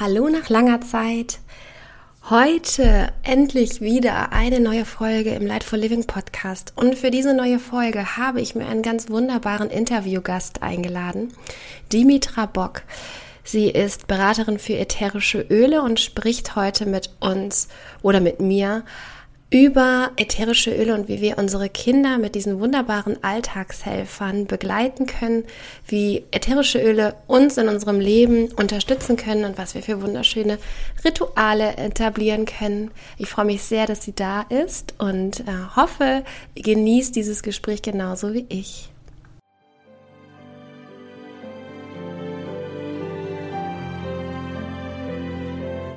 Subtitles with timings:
[0.00, 1.40] Hallo nach langer Zeit.
[2.30, 6.72] Heute endlich wieder eine neue Folge im Light for Living Podcast.
[6.74, 11.34] Und für diese neue Folge habe ich mir einen ganz wunderbaren Interviewgast eingeladen,
[11.92, 12.80] Dimitra Bock.
[13.44, 17.68] Sie ist Beraterin für ätherische Öle und spricht heute mit uns
[18.00, 18.84] oder mit mir
[19.50, 25.44] über ätherische Öle und wie wir unsere Kinder mit diesen wunderbaren Alltagshelfern begleiten können,
[25.88, 30.58] wie ätherische Öle uns in unserem Leben unterstützen können und was wir für wunderschöne
[31.04, 32.92] Rituale etablieren können.
[33.18, 36.24] Ich freue mich sehr, dass sie da ist und äh, hoffe,
[36.54, 38.90] ihr genießt dieses Gespräch genauso wie ich.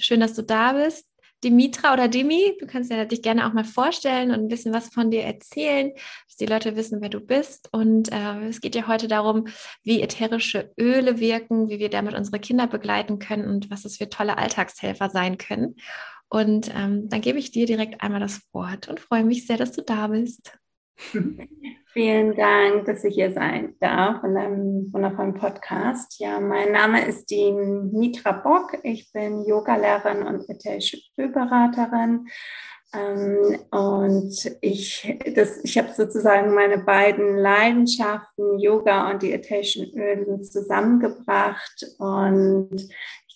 [0.00, 1.06] Schön, dass du da bist.
[1.44, 4.88] Dimitra oder Dimi, du kannst ja dich gerne auch mal vorstellen und ein bisschen was
[4.88, 5.92] von dir erzählen,
[6.26, 7.68] dass die Leute wissen, wer du bist.
[7.72, 9.46] Und äh, es geht ja heute darum,
[9.82, 14.10] wie ätherische Öle wirken, wie wir damit unsere Kinder begleiten können und was es für
[14.10, 15.76] tolle Alltagshelfer sein können.
[16.28, 19.72] Und ähm, dann gebe ich dir direkt einmal das Wort und freue mich sehr, dass
[19.72, 20.58] du da bist.
[21.92, 26.20] Vielen Dank, dass ich hier sein darf in einem wundervollen Podcast.
[26.20, 28.78] Ja, mein Name ist die Mitra Bock.
[28.84, 32.28] Ich bin Yogalehrerin und ätherische Ölberaterin.
[32.92, 41.86] Ähm, und ich, ich habe sozusagen meine beiden Leidenschaften, Yoga und die ätherischen Öle, zusammengebracht.
[41.98, 42.88] Und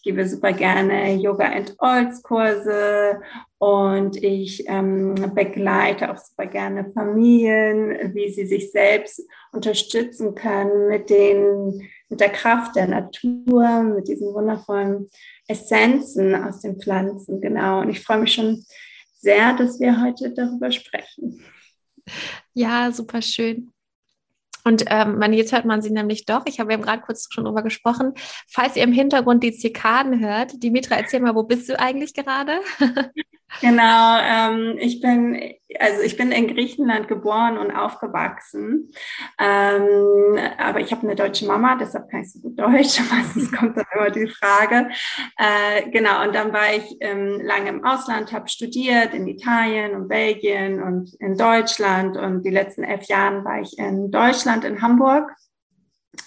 [0.04, 3.20] gebe super gerne Yoga and Olds Kurse
[3.58, 9.22] und ich ähm, begleite auch super gerne Familien, wie sie sich selbst
[9.52, 15.08] unterstützen können mit den, mit der Kraft der Natur, mit diesen wundervollen
[15.48, 17.80] Essenzen aus den Pflanzen, genau.
[17.80, 18.64] Und ich freue mich schon
[19.14, 21.42] sehr, dass wir heute darüber sprechen.
[22.52, 23.73] Ja, super schön.
[24.64, 26.46] Und ähm, man, jetzt hört man sie nämlich doch.
[26.46, 28.14] Ich habe eben gerade kurz schon drüber gesprochen.
[28.48, 32.60] Falls ihr im Hintergrund die Zikaden hört, Dimitra, erzähl mal, wo bist du eigentlich gerade?
[33.60, 35.40] Genau, ähm, ich bin,
[35.78, 38.90] also ich bin in Griechenland geboren und aufgewachsen.
[39.38, 43.00] Ähm, aber ich habe eine deutsche Mama, deshalb kann ich so gut Deutsch.
[43.10, 44.90] Meistens kommt dann immer die Frage.
[45.38, 50.08] Äh, genau, und dann war ich ähm, lange im Ausland, habe studiert in Italien und
[50.08, 52.16] Belgien und in Deutschland.
[52.16, 55.30] Und die letzten elf Jahre war ich in Deutschland, in Hamburg.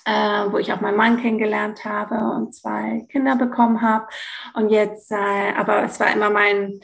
[0.06, 4.08] Äh, wo ich auch meinen Mann kennengelernt habe und zwei Kinder bekommen habe.
[4.54, 6.80] Und jetzt, äh, aber es war immer mein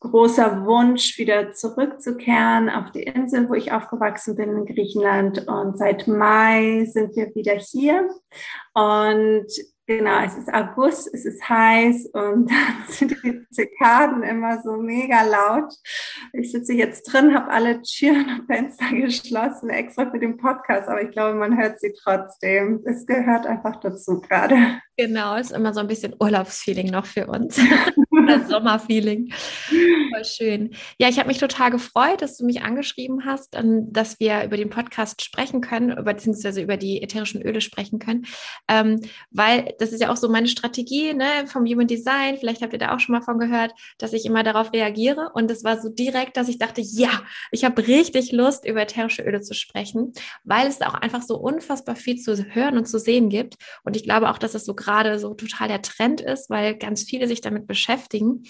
[0.00, 5.46] großer Wunsch, wieder zurückzukehren auf die Insel, wo ich aufgewachsen bin in Griechenland.
[5.48, 8.08] Und seit Mai sind wir wieder hier.
[8.74, 9.46] Und
[9.86, 15.22] genau, es ist August, es ist heiß und dann sind die Zikaden immer so mega
[15.22, 15.72] laut.
[16.32, 21.02] Ich sitze jetzt drin, habe alle Türen und Fenster geschlossen, extra für den Podcast, aber
[21.02, 22.82] ich glaube, man hört sie trotzdem.
[22.84, 24.80] Es gehört einfach dazu gerade.
[25.00, 27.56] Genau, ist immer so ein bisschen Urlaubsfeeling noch für uns.
[28.26, 29.32] das Sommerfeeling.
[29.32, 30.70] Voll schön.
[30.98, 34.56] Ja, ich habe mich total gefreut, dass du mich angeschrieben hast, ähm, dass wir über
[34.56, 38.26] den Podcast sprechen können, beziehungsweise über die ätherischen Öle sprechen können,
[38.66, 39.00] ähm,
[39.30, 42.36] weil das ist ja auch so meine Strategie ne, vom Human Design.
[42.36, 45.30] Vielleicht habt ihr da auch schon mal von gehört, dass ich immer darauf reagiere.
[45.32, 47.22] Und es war so direkt, dass ich dachte, ja,
[47.52, 51.94] ich habe richtig Lust, über ätherische Öle zu sprechen, weil es auch einfach so unfassbar
[51.94, 53.54] viel zu hören und zu sehen gibt.
[53.84, 54.87] Und ich glaube auch, dass es so gerade
[55.18, 58.44] so total der Trend ist, weil ganz viele sich damit beschäftigen beschäftigen.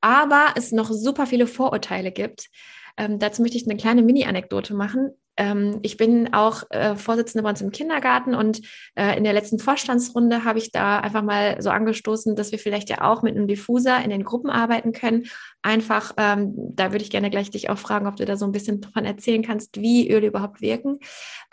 [0.00, 2.48] Aber es noch super viele Vorurteile gibt.
[2.96, 5.10] Ähm, dazu möchte ich eine kleine Mini-Anekdote machen.
[5.36, 8.60] Ähm, ich bin auch äh, Vorsitzende bei uns im Kindergarten und
[8.94, 12.88] äh, in der letzten Vorstandsrunde habe ich da einfach mal so angestoßen, dass wir vielleicht
[12.88, 15.26] ja auch mit einem Diffuser in den Gruppen arbeiten können.
[15.62, 18.52] Einfach, ähm, da würde ich gerne gleich dich auch fragen, ob du da so ein
[18.52, 21.00] bisschen davon erzählen kannst, wie Öle überhaupt wirken,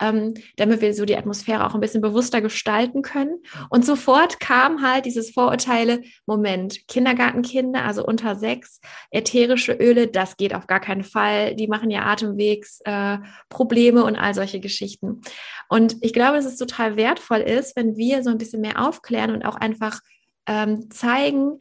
[0.00, 3.42] ähm, damit wir so die Atmosphäre auch ein bisschen bewusster gestalten können.
[3.70, 8.80] Und sofort kam halt dieses Vorurteile, Moment, Kindergartenkinder, also unter sechs,
[9.10, 11.56] ätherische Öle, das geht auf gar keinen Fall.
[11.56, 13.73] Die machen ja Atemwegsprobleme.
[13.73, 15.20] Äh, Probleme und all solche Geschichten.
[15.68, 19.32] Und ich glaube, dass es total wertvoll ist, wenn wir so ein bisschen mehr aufklären
[19.32, 20.00] und auch einfach
[20.46, 21.58] ähm, zeigen,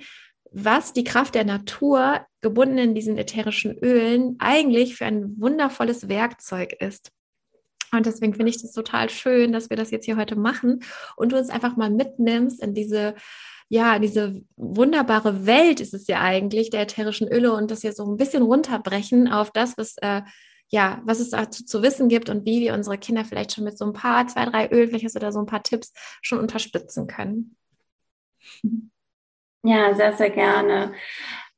[0.51, 6.73] was die Kraft der Natur, gebunden in diesen ätherischen Ölen, eigentlich für ein wundervolles Werkzeug
[6.79, 7.09] ist.
[7.91, 10.83] Und deswegen finde ich das total schön, dass wir das jetzt hier heute machen
[11.15, 13.15] und du uns einfach mal mitnimmst in diese
[13.69, 18.05] ja, diese wunderbare Welt ist es ja eigentlich, der ätherischen Öle und das ja so
[18.05, 20.21] ein bisschen runterbrechen auf das, was, äh,
[20.73, 23.77] ja, was es dazu zu wissen gibt und wie wir unsere Kinder vielleicht schon mit
[23.77, 25.93] so ein paar, zwei, drei Ölfläches oder so ein paar Tipps
[26.23, 27.55] schon unterstützen können.
[29.63, 30.93] Ja, sehr, sehr gerne.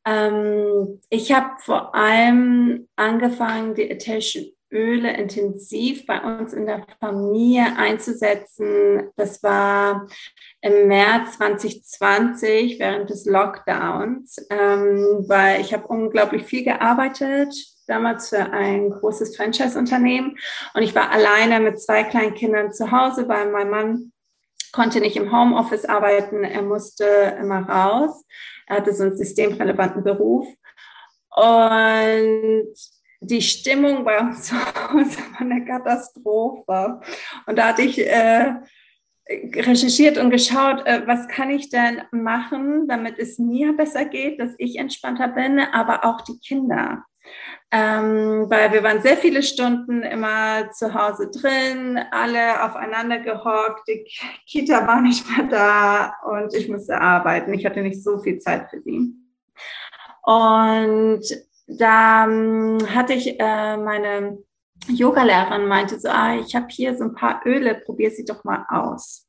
[0.06, 7.78] Ähm, ich habe vor allem angefangen, die ätherischen Öle intensiv bei uns in der Familie
[7.78, 9.12] einzusetzen.
[9.16, 10.08] Das war
[10.62, 18.52] im März 2020 während des Lockdowns, ähm, weil ich habe unglaublich viel gearbeitet, damals für
[18.52, 20.38] ein großes Franchise-Unternehmen
[20.74, 24.12] und ich war alleine mit zwei kleinen Kindern zu Hause, weil mein Mann
[24.76, 27.06] konnte nicht im Homeoffice arbeiten, er musste
[27.40, 28.26] immer raus.
[28.68, 30.48] Er hatte so einen systemrelevanten Beruf.
[31.30, 32.74] Und
[33.22, 37.00] die Stimmung bei uns zu Hause war eine Katastrophe.
[37.46, 38.56] Und da hatte ich äh,
[39.28, 44.54] recherchiert und geschaut, äh, was kann ich denn machen, damit es mir besser geht, dass
[44.58, 47.06] ich entspannter bin, aber auch die Kinder.
[47.72, 54.08] Ähm, weil wir waren sehr viele Stunden immer zu Hause drin, alle aufeinander gehockt, die
[54.46, 57.54] Kita war nicht mehr da und ich musste arbeiten.
[57.54, 59.14] Ich hatte nicht so viel Zeit für sie.
[60.22, 61.24] Und
[61.68, 64.38] da ähm, hatte ich äh, meine
[64.88, 68.66] Yogalehrerin meinte so, ah, ich habe hier so ein paar Öle, probier sie doch mal
[68.70, 69.25] aus.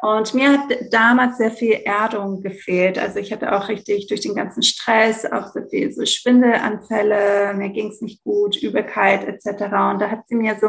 [0.00, 2.98] Und mir hat damals sehr viel Erdung gefehlt.
[2.98, 7.70] Also ich hatte auch richtig durch den ganzen Stress auch so viel so Schwindelanfälle, mir
[7.70, 9.62] ging es nicht gut, Übelkeit etc.
[9.92, 10.68] Und da hat sie mir so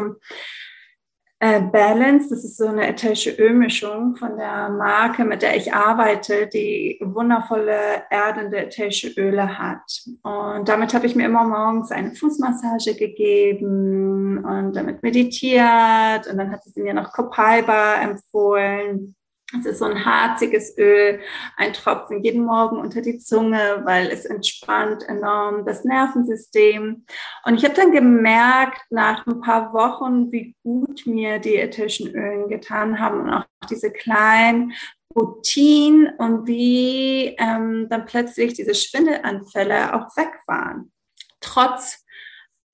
[1.42, 6.46] äh, Balance, das ist so eine ätherische Ölmischung von der Marke, mit der ich arbeite,
[6.46, 10.02] die wundervolle erdende ätherische Öle hat.
[10.22, 16.26] Und damit habe ich mir immer morgens eine Fußmassage gegeben und damit meditiert.
[16.30, 19.16] Und dann hat sie mir noch Copaiba empfohlen.
[19.58, 21.20] Es ist so ein harziges Öl,
[21.56, 27.04] ein Tropfen jeden Morgen unter die Zunge, weil es entspannt enorm das Nervensystem.
[27.44, 32.48] Und ich habe dann gemerkt nach ein paar Wochen, wie gut mir die ätherischen Ölen
[32.48, 34.72] getan haben und auch diese kleinen
[35.14, 40.92] Routinen und wie ähm, dann plötzlich diese Schwindelanfälle auch weg waren.
[41.40, 42.04] Trotz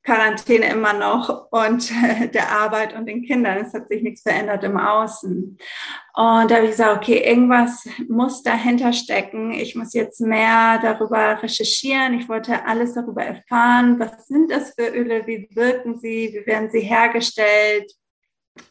[0.07, 1.91] Quarantäne immer noch und
[2.35, 3.59] der Arbeit und den Kindern.
[3.59, 5.59] Es hat sich nichts verändert im Außen.
[6.15, 9.51] Und da habe ich gesagt, okay, irgendwas muss dahinter stecken.
[9.51, 12.15] Ich muss jetzt mehr darüber recherchieren.
[12.15, 13.99] Ich wollte alles darüber erfahren.
[13.99, 15.27] Was sind das für Öle?
[15.27, 16.33] Wie wirken sie?
[16.33, 17.93] Wie werden sie hergestellt?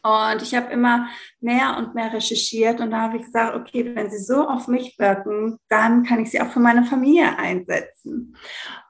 [0.02, 1.08] Und ich habe immer
[1.40, 4.98] mehr und mehr recherchiert und da habe ich gesagt, okay, wenn sie so auf mich
[4.98, 8.36] wirken, dann kann ich sie auch für meine Familie einsetzen.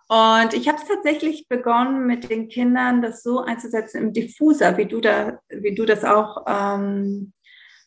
[0.08, 4.86] Und ich habe es tatsächlich begonnen, mit den Kindern das so einzusetzen im Diffuser, wie
[4.86, 7.32] du, da, wie du das auch ähm,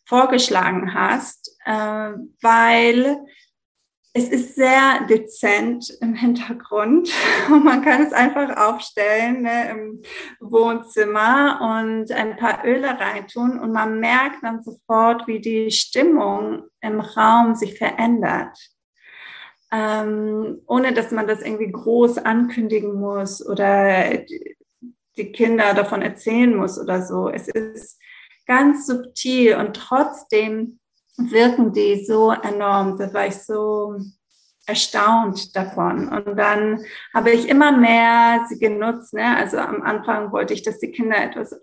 [0.05, 2.11] vorgeschlagen hast, äh,
[2.41, 3.19] weil
[4.13, 7.09] es ist sehr dezent im Hintergrund.
[7.49, 10.01] Und man kann es einfach aufstellen ne, im
[10.41, 13.59] Wohnzimmer und ein paar Öle reintun.
[13.59, 18.57] Und man merkt dann sofort, wie die Stimmung im Raum sich verändert
[19.71, 24.19] ähm, ohne dass man das irgendwie groß ankündigen muss oder
[25.17, 27.29] die Kinder davon erzählen muss oder so.
[27.29, 27.99] Es ist
[28.47, 30.79] ganz subtil und trotzdem
[31.17, 32.97] wirken die so enorm.
[32.97, 33.97] Da war ich so
[34.65, 36.07] erstaunt davon.
[36.07, 36.83] Und dann
[37.13, 39.13] habe ich immer mehr sie genutzt.
[39.13, 39.35] Ne?
[39.35, 41.59] Also am Anfang wollte ich, dass die Kinder etwas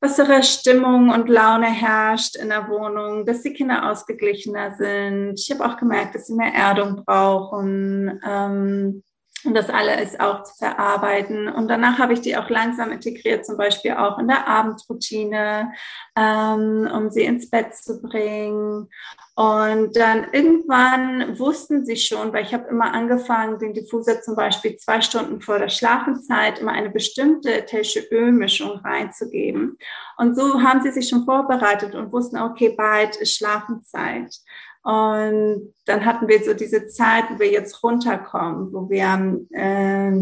[0.00, 5.38] bessere Stimmung und Laune herrscht in der Wohnung, dass die Kinder ausgeglichener sind.
[5.38, 8.20] Ich habe auch gemerkt, dass sie mehr Erdung brauchen.
[8.26, 9.02] Ähm,
[9.44, 11.48] und das alles auch zu verarbeiten.
[11.48, 15.72] Und danach habe ich die auch langsam integriert, zum Beispiel auch in der Abendroutine,
[16.16, 18.88] ähm, um sie ins Bett zu bringen.
[19.36, 24.76] Und dann irgendwann wussten sie schon, weil ich habe immer angefangen, den Diffuser zum Beispiel
[24.76, 29.78] zwei Stunden vor der Schlafenszeit immer eine bestimmte ätherische Ölmischung reinzugeben.
[30.18, 34.34] Und so haben sie sich schon vorbereitet und wussten, okay, bald ist Schlafenszeit.
[34.82, 40.12] Und dann hatten wir so diese Zeit, wo wir jetzt runterkommen, wo wir äh,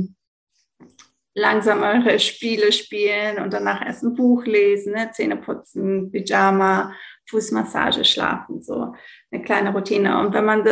[1.35, 5.11] langsamere Spiele spielen und danach erst ein Buch lesen, ne?
[5.13, 6.93] Zähne putzen, Pyjama,
[7.29, 8.95] Fußmassage, schlafen, so
[9.31, 10.19] eine kleine Routine.
[10.19, 10.65] Und wenn man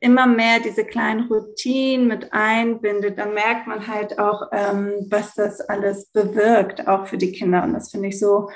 [0.00, 5.60] immer mehr diese kleinen Routinen mit einbindet, dann merkt man halt auch, ähm, was das
[5.60, 7.62] alles bewirkt, auch für die Kinder.
[7.64, 8.50] Und das finde ich so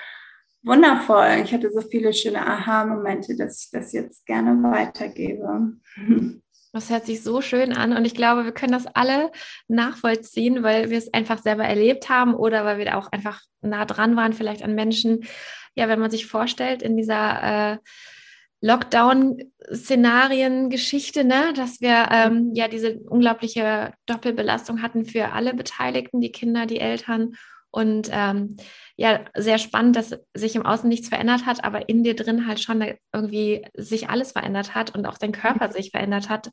[0.63, 1.43] wundervoll.
[1.45, 5.73] Ich hatte so viele schöne Aha-Momente, dass ich das jetzt gerne weitergebe.
[6.73, 9.33] Das hört sich so schön an und ich glaube, wir können das alle
[9.69, 14.17] nachvollziehen, weil wir es einfach selber erlebt haben oder weil wir auch einfach nah dran
[14.17, 15.25] waren, vielleicht an Menschen.
[15.75, 17.79] Ja, wenn man sich vorstellt, in dieser äh,
[18.61, 26.67] Lockdown-Szenarien-Geschichte, ne, dass wir ähm, ja diese unglaubliche Doppelbelastung hatten für alle Beteiligten, die Kinder,
[26.67, 27.35] die Eltern
[27.71, 28.57] und ähm,
[28.97, 32.61] ja, sehr spannend, dass sich im Außen nichts verändert hat, aber in dir drin halt
[32.61, 35.73] schon irgendwie sich alles verändert hat und auch dein Körper mhm.
[35.73, 36.51] sich verändert hat.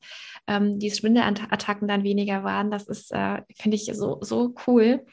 [0.48, 2.70] Ähm, die Schwindelattacken dann weniger waren.
[2.70, 5.06] Das ist, äh, finde ich, so, so cool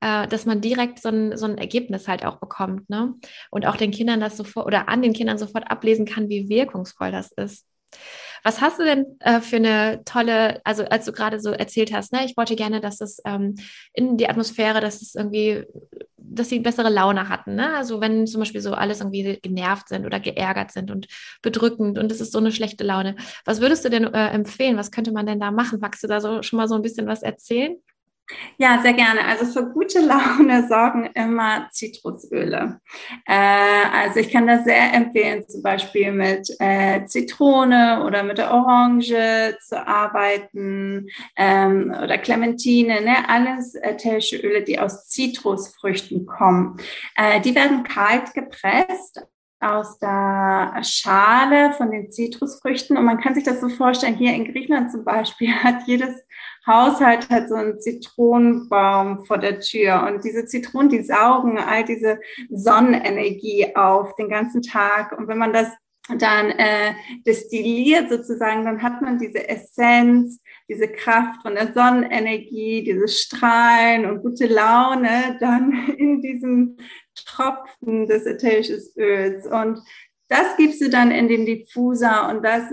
[0.00, 3.14] äh, dass man direkt so ein, so ein Ergebnis halt auch bekommt, ne?
[3.50, 7.10] Und auch den Kindern das sofort oder an den Kindern sofort ablesen kann, wie wirkungsvoll
[7.10, 7.66] das ist.
[8.44, 12.12] Was hast du denn äh, für eine tolle, also als du gerade so erzählt hast,
[12.12, 13.54] ne, ich wollte gerne, dass es ähm,
[13.92, 15.64] in die Atmosphäre, dass es irgendwie,
[16.16, 17.74] dass sie bessere Laune hatten, ne?
[17.74, 21.08] Also wenn zum Beispiel so alles irgendwie genervt sind oder geärgert sind und
[21.42, 23.16] bedrückend und es ist so eine schlechte Laune.
[23.44, 24.76] Was würdest du denn äh, empfehlen?
[24.76, 25.78] Was könnte man denn da machen?
[25.80, 27.76] Magst du da so schon mal so ein bisschen was erzählen?
[28.58, 29.24] Ja, sehr gerne.
[29.24, 32.80] Also für gute Laune sorgen immer Zitrusöle.
[33.24, 38.52] Äh, also ich kann das sehr empfehlen, zum Beispiel mit äh, Zitrone oder mit der
[38.52, 43.28] Orange zu arbeiten ähm, oder Clementine, ne?
[43.28, 46.76] alles ätherische Öle, die aus Zitrusfrüchten kommen.
[47.16, 49.22] Äh, die werden kalt gepresst
[49.60, 52.96] aus der Schale von den Zitrusfrüchten.
[52.96, 56.14] Und man kann sich das so vorstellen, hier in Griechenland zum Beispiel hat jedes
[56.66, 60.06] Haushalt hat so einen Zitronenbaum vor der Tür.
[60.06, 65.16] Und diese Zitronen, die saugen all diese Sonnenenergie auf den ganzen Tag.
[65.18, 65.68] Und wenn man das
[66.16, 66.94] dann äh,
[67.26, 74.22] destilliert sozusagen, dann hat man diese Essenz, diese Kraft von der Sonnenenergie, dieses Strahlen und
[74.22, 76.78] gute Laune dann in diesem
[77.14, 79.46] Tropfen des ätherischen Öls.
[79.46, 79.80] Und
[80.28, 82.64] das gibst du dann in den Diffuser und das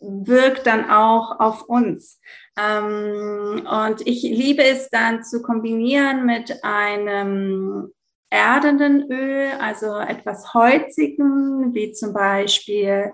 [0.00, 2.20] wirkt dann auch auf uns.
[2.58, 7.92] Ähm, und ich liebe es dann zu kombinieren mit einem
[8.30, 13.12] erdenden Öl, also etwas holzigen, wie zum Beispiel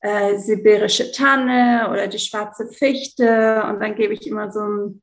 [0.00, 3.64] äh, sibirische Tanne oder die schwarze Fichte.
[3.68, 5.02] Und dann gebe ich immer so ein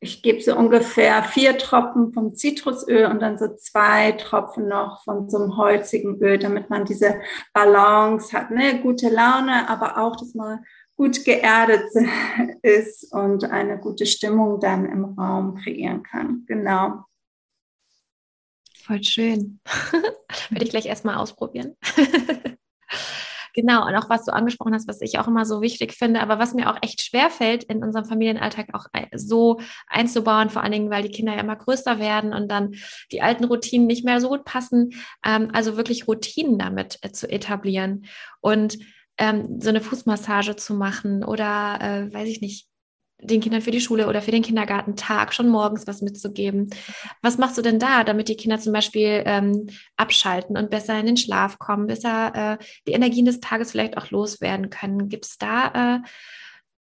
[0.00, 5.28] ich gebe so ungefähr vier Tropfen vom Zitrusöl und dann so zwei Tropfen noch von
[5.28, 7.20] so einem holzigen Öl, damit man diese
[7.52, 8.80] Balance hat, ne?
[8.80, 10.64] gute Laune, aber auch, dass man
[10.98, 11.86] gut geerdet
[12.62, 16.44] ist und eine gute Stimmung dann im Raum kreieren kann.
[16.46, 17.04] Genau.
[18.84, 19.60] Voll schön.
[20.50, 21.76] Werde ich gleich erstmal ausprobieren.
[23.54, 26.38] Genau, und auch was du angesprochen hast, was ich auch immer so wichtig finde, aber
[26.38, 28.86] was mir auch echt schwer fällt, in unserem Familienalltag auch
[29.16, 32.76] so einzubauen, vor allen Dingen, weil die Kinder ja immer größer werden und dann
[33.10, 34.90] die alten Routinen nicht mehr so gut passen.
[35.24, 38.04] Ähm, also wirklich Routinen damit äh, zu etablieren
[38.40, 38.78] und
[39.18, 42.68] ähm, so eine Fußmassage zu machen oder, äh, weiß ich nicht,
[43.20, 46.70] den Kindern für die Schule oder für den Kindergartentag schon morgens was mitzugeben.
[47.20, 51.06] Was machst du denn da, damit die Kinder zum Beispiel ähm, abschalten und besser in
[51.06, 55.08] den Schlaf kommen, besser äh, die Energien des Tages vielleicht auch loswerden können?
[55.08, 55.98] Gibt es da äh,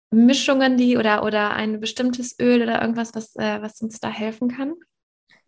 [0.10, 4.48] Mischungen, die oder, oder ein bestimmtes Öl oder irgendwas, was, äh, was uns da helfen
[4.48, 4.74] kann?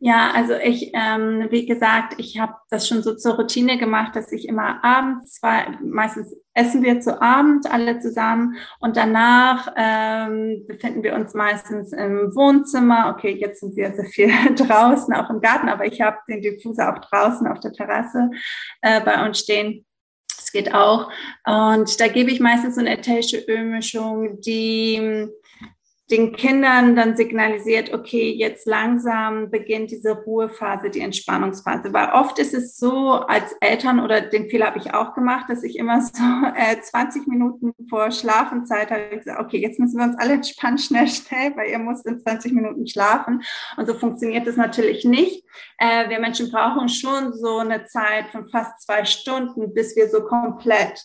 [0.05, 4.31] Ja, also ich, ähm, wie gesagt, ich habe das schon so zur Routine gemacht, dass
[4.31, 11.01] ich immer abends, zwar meistens essen wir zu Abend alle zusammen und danach ähm, befinden
[11.01, 13.15] wir uns meistens im Wohnzimmer.
[13.15, 16.93] Okay, jetzt sind wir sehr viel draußen, auch im Garten, aber ich habe den Diffuser
[16.93, 18.29] auch draußen auf der Terrasse
[18.83, 19.87] äh, bei uns stehen.
[20.37, 21.09] Es geht auch.
[21.47, 25.31] Und da gebe ich meistens so eine ätherische Ölmischung, die
[26.11, 31.93] den Kindern dann signalisiert, okay, jetzt langsam beginnt diese Ruhephase, die Entspannungsphase.
[31.93, 35.63] Weil oft ist es so, als Eltern, oder den Fehler habe ich auch gemacht, dass
[35.63, 36.11] ich immer so
[36.55, 41.07] äh, 20 Minuten vor Schlafenzeit habe gesagt, okay, jetzt müssen wir uns alle entspannen, schnell,
[41.07, 43.41] schnell, weil ihr müsst in 20 Minuten schlafen.
[43.75, 45.43] Und so funktioniert das natürlich nicht.
[45.79, 50.21] Äh, wir Menschen brauchen schon so eine Zeit von fast zwei Stunden, bis wir so
[50.21, 51.03] komplett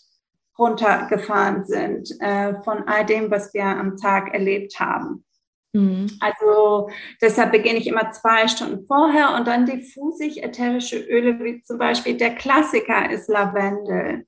[0.61, 5.25] runtergefahren sind äh, von all dem, was wir am Tag erlebt haben.
[5.73, 6.11] Mhm.
[6.21, 6.91] Also
[7.23, 11.79] deshalb beginne ich immer zwei Stunden vorher und dann diffuse ich ätherische Öle, wie zum
[11.79, 14.27] Beispiel der Klassiker ist Lavendel.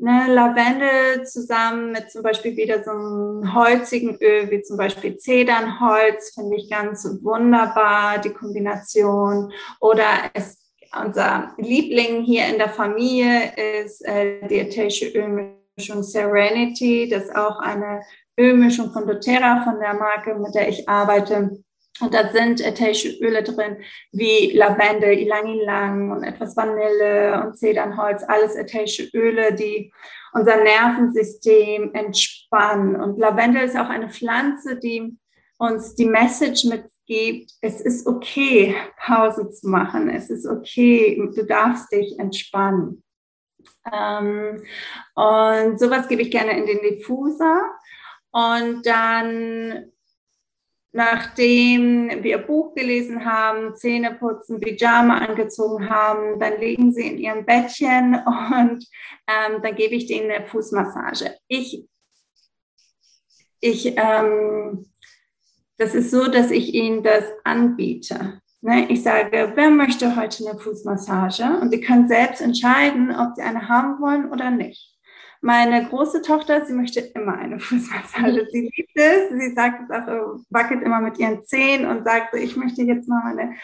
[0.00, 6.34] Ne, Lavendel zusammen mit zum Beispiel wieder so einem holzigen Öl, wie zum Beispiel Zedernholz,
[6.34, 9.52] finde ich ganz wunderbar, die Kombination.
[9.80, 10.58] Oder es
[10.96, 15.06] unser Liebling hier in der Familie ist äh, die ätherische
[15.78, 17.08] Ölmischung Serenity.
[17.08, 18.02] Das ist auch eine
[18.38, 21.62] Ölmischung von doTERRA, von der Marke, mit der ich arbeite.
[22.00, 23.78] Und da sind ätherische Öle drin,
[24.12, 29.92] wie Lavendel, Ilang-Ilang und etwas Vanille und Zedernholz, alles ätherische Öle, die
[30.32, 32.96] unser Nervensystem entspannen.
[32.96, 35.16] Und Lavendel ist auch eine Pflanze, die
[35.58, 40.08] uns die Message mitgibt, es ist okay, Pause zu machen.
[40.08, 43.02] Es ist okay, du darfst dich entspannen.
[43.92, 44.62] Ähm,
[45.14, 47.60] und sowas gebe ich gerne in den Diffuser.
[48.30, 49.92] Und dann
[50.92, 57.44] Nachdem wir Buch gelesen haben, Zähne putzen, Pyjama angezogen haben, dann legen sie in ihrem
[57.44, 58.84] Bettchen und
[59.26, 61.36] ähm, dann gebe ich denen eine Fußmassage.
[61.46, 61.86] Ich,
[63.60, 64.90] ich, ähm,
[65.76, 68.40] das ist so, dass ich ihnen das anbiete.
[68.60, 68.90] Ne?
[68.90, 71.60] Ich sage, wer möchte heute eine Fußmassage?
[71.60, 74.96] Und sie können selbst entscheiden, ob sie eine haben wollen oder nicht.
[75.40, 78.46] Meine große Tochter, sie möchte immer eine Fußmassage.
[78.50, 79.30] Sie liebt es.
[79.30, 83.08] Sie sagt es auch, äh, wackelt immer mit ihren Zehen und sagt, ich möchte jetzt
[83.08, 83.54] mal meine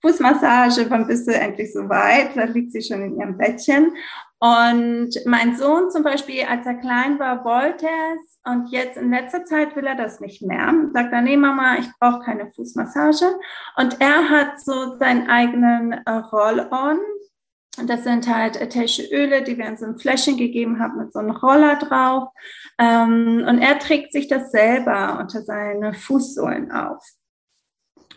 [0.00, 2.36] Fußmassage, wann bist du endlich so weit?
[2.36, 3.96] Da liegt sie schon in ihrem Bettchen.
[4.44, 9.46] Und mein Sohn zum Beispiel, als er klein war, wollte es und jetzt in letzter
[9.46, 10.70] Zeit will er das nicht mehr.
[10.92, 13.38] Sagt er, nee Mama, ich brauche keine Fußmassage.
[13.76, 16.98] Und er hat so seinen eigenen äh, Roll-on
[17.86, 21.18] das sind halt ätherische Öle, die wir in so ein Fläschchen gegeben haben mit so
[21.18, 22.28] einem Roller drauf.
[22.78, 27.04] Ähm, und er trägt sich das selber unter seine Fußsohlen auf.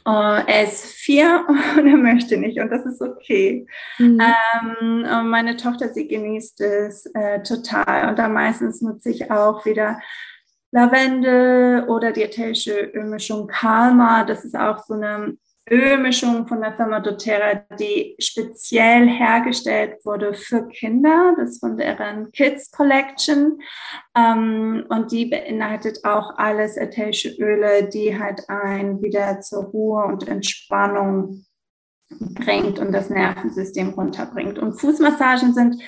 [0.08, 1.46] Uh, er ist vier
[1.78, 3.68] und er möchte nicht und das ist okay.
[3.98, 4.22] Mhm.
[4.22, 10.00] Ähm, meine Tochter, sie genießt es äh, total und da meistens nutze ich auch wieder
[10.72, 14.24] Lavendel oder die ätherische Ölmischung Kalma.
[14.24, 15.38] Das ist auch so eine
[15.69, 21.36] Ölmischung von der Firma doTERRA, die speziell hergestellt wurde für Kinder.
[21.38, 23.59] Das von deren Kids Collection.
[24.15, 30.27] Ähm, und die beinhaltet auch alles ätherische Öle, die halt ein wieder zur Ruhe und
[30.27, 31.45] Entspannung
[32.09, 34.57] bringt und das Nervensystem runterbringt.
[34.59, 35.81] Und Fußmassagen sind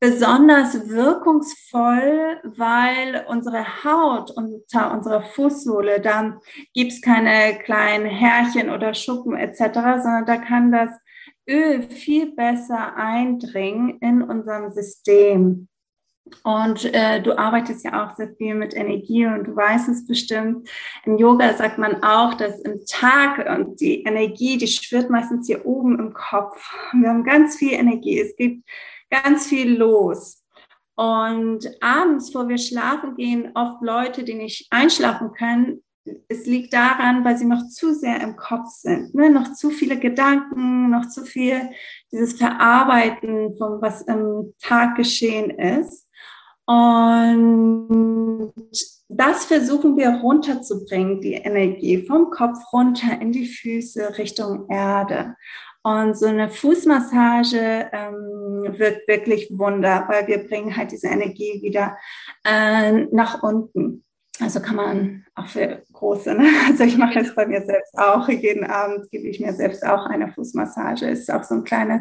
[0.00, 6.38] besonders wirkungsvoll, weil unsere Haut unter unserer Fußsohle, da
[6.74, 9.58] gibt's keine kleinen Härchen oder Schuppen etc.,
[10.02, 10.90] sondern da kann das
[11.48, 15.68] Öl viel besser eindringen in unserem System.
[16.42, 20.68] Und äh, du arbeitest ja auch sehr viel mit Energie und du weißt es bestimmt.
[21.04, 25.64] Im Yoga sagt man auch, dass im Tag und die Energie, die schwirrt meistens hier
[25.64, 26.68] oben im Kopf.
[26.92, 28.18] Wir haben ganz viel Energie.
[28.18, 28.68] Es gibt
[29.10, 30.42] ganz viel los.
[30.96, 35.82] Und abends, vor wir schlafen gehen, oft Leute, die nicht einschlafen können.
[36.28, 39.28] Es liegt daran, weil sie noch zu sehr im Kopf sind, ne?
[39.28, 41.68] noch zu viele Gedanken, noch zu viel
[42.12, 46.06] dieses Verarbeiten von was im Tag geschehen ist.
[46.64, 48.52] Und
[49.08, 55.36] das versuchen wir runterzubringen, die Energie vom Kopf runter in die Füße Richtung Erde.
[55.86, 61.96] Und so eine Fußmassage ähm, wirkt wirklich Wunder, weil wir bringen halt diese Energie wieder
[62.42, 64.04] äh, nach unten.
[64.40, 66.48] Also kann man auch für große, ne?
[66.66, 68.28] also ich mache es bei mir selbst auch.
[68.28, 71.08] Jeden Abend gebe ich mir selbst auch eine Fußmassage.
[71.08, 72.00] Es ist auch so ein kleines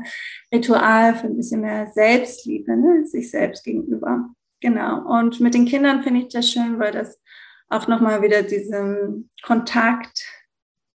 [0.51, 3.05] Ritual für ein bisschen mehr Selbstliebe, ne?
[3.05, 4.29] sich selbst gegenüber.
[4.61, 5.07] Genau.
[5.15, 7.21] Und mit den Kindern finde ich das schön, weil das
[7.69, 10.25] auch nochmal wieder diesen Kontakt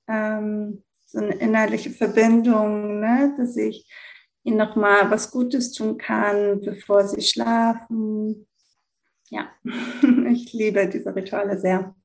[0.08, 3.34] ähm, so eine innerliche Verbindung, ne?
[3.38, 3.90] dass ich
[4.44, 8.48] ihnen nochmal was Gutes tun kann, bevor sie schlafen.
[9.30, 9.50] Ja,
[10.32, 11.96] ich liebe diese Rituale sehr.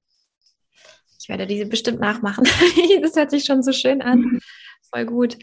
[1.21, 2.45] Ich werde diese bestimmt nachmachen.
[3.03, 4.41] das hört sich schon so schön an.
[4.91, 5.39] Voll gut.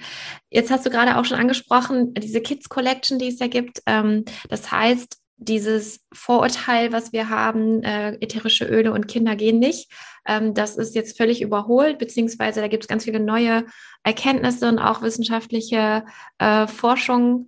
[0.49, 3.81] Jetzt hast du gerade auch schon angesprochen, diese Kids Collection, die es ja gibt.
[3.85, 9.91] Ähm, das heißt, dieses Vorurteil, was wir haben, äh, ätherische Öle und Kinder gehen nicht,
[10.27, 13.65] ähm, das ist jetzt völlig überholt, beziehungsweise da gibt es ganz viele neue
[14.03, 16.05] Erkenntnisse und auch wissenschaftliche
[16.37, 17.47] äh, Forschung.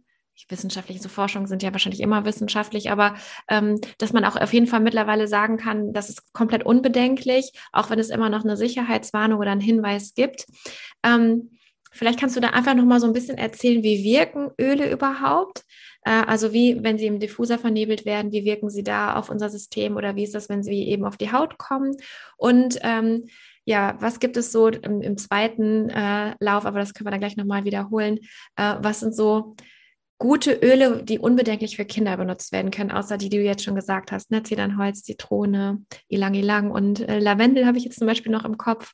[0.49, 3.15] Wissenschaftliche so Forschungen sind ja wahrscheinlich immer wissenschaftlich, aber
[3.47, 7.89] ähm, dass man auch auf jeden Fall mittlerweile sagen kann, das ist komplett unbedenklich, auch
[7.89, 10.45] wenn es immer noch eine Sicherheitswarnung oder einen Hinweis gibt.
[11.01, 11.51] Ähm,
[11.93, 15.63] vielleicht kannst du da einfach noch mal so ein bisschen erzählen, wie wirken Öle überhaupt?
[16.03, 19.49] Äh, also wie, wenn sie im Diffuser vernebelt werden, wie wirken sie da auf unser
[19.49, 21.95] System oder wie ist das, wenn sie eben auf die Haut kommen?
[22.37, 23.27] Und ähm,
[23.65, 27.21] ja, was gibt es so im, im zweiten äh, Lauf, aber das können wir dann
[27.21, 28.19] gleich nochmal wiederholen.
[28.57, 29.55] Äh, was sind so
[30.17, 33.75] gute Öle, die unbedenklich für Kinder benutzt werden können, außer die, die du jetzt schon
[33.75, 34.43] gesagt hast, ne?
[34.43, 38.93] Zedernholz, Zitrone, Ilang Ilang und äh, Lavendel habe ich jetzt zum Beispiel noch im Kopf.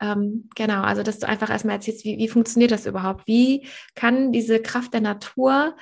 [0.00, 3.26] Ähm, genau, also dass du einfach erstmal erzählst, wie, wie funktioniert das überhaupt?
[3.26, 5.76] Wie kann diese Kraft der Natur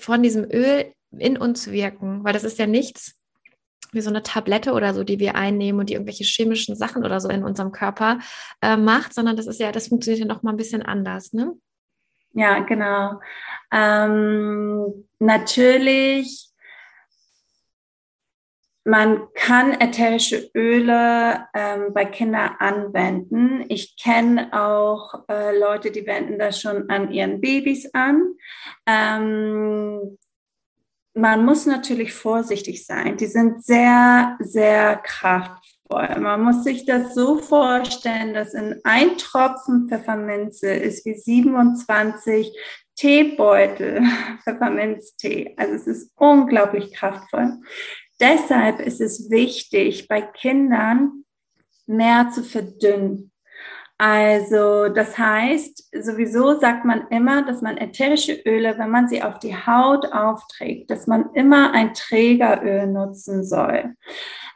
[0.00, 3.14] von diesem Öl in uns wirken, weil das ist ja nichts,
[3.92, 7.20] wie so eine Tablette oder so, die wir einnehmen und die irgendwelche chemischen Sachen oder
[7.20, 8.18] so in unserem Körper
[8.60, 11.52] äh, macht, sondern das ist ja, das funktioniert ja noch mal ein bisschen anders, ne?
[12.32, 13.20] Ja, genau.
[13.72, 16.45] Ähm, natürlich,
[18.86, 23.64] man kann ätherische Öle ähm, bei Kindern anwenden.
[23.68, 28.34] Ich kenne auch äh, Leute, die wenden das schon an ihren Babys an.
[28.86, 30.16] Ähm,
[31.14, 33.16] man muss natürlich vorsichtig sein.
[33.16, 36.20] Die sind sehr, sehr kraftvoll.
[36.20, 42.56] Man muss sich das so vorstellen, dass in ein Tropfen Pfefferminze ist wie 27
[42.94, 44.04] Teebeutel
[44.44, 45.54] Pfefferminztee.
[45.56, 47.58] Also es ist unglaublich kraftvoll.
[48.20, 51.24] Deshalb ist es wichtig, bei Kindern
[51.86, 53.30] mehr zu verdünnen.
[53.98, 59.38] Also das heißt, sowieso sagt man immer, dass man ätherische Öle, wenn man sie auf
[59.38, 63.94] die Haut aufträgt, dass man immer ein Trägeröl nutzen soll.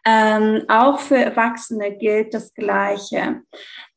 [0.04, 3.42] Ähm, auch für Erwachsene gilt das Gleiche.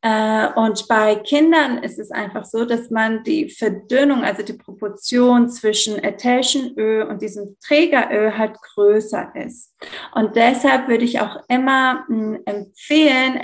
[0.01, 5.49] Äh, und bei Kindern ist es einfach so, dass man die Verdünnung, also die Proportion
[5.49, 9.73] zwischen ätherischem Öl und diesem Trägeröl halt größer ist.
[10.13, 13.39] Und deshalb würde ich auch immer mh, hm, empfehlen,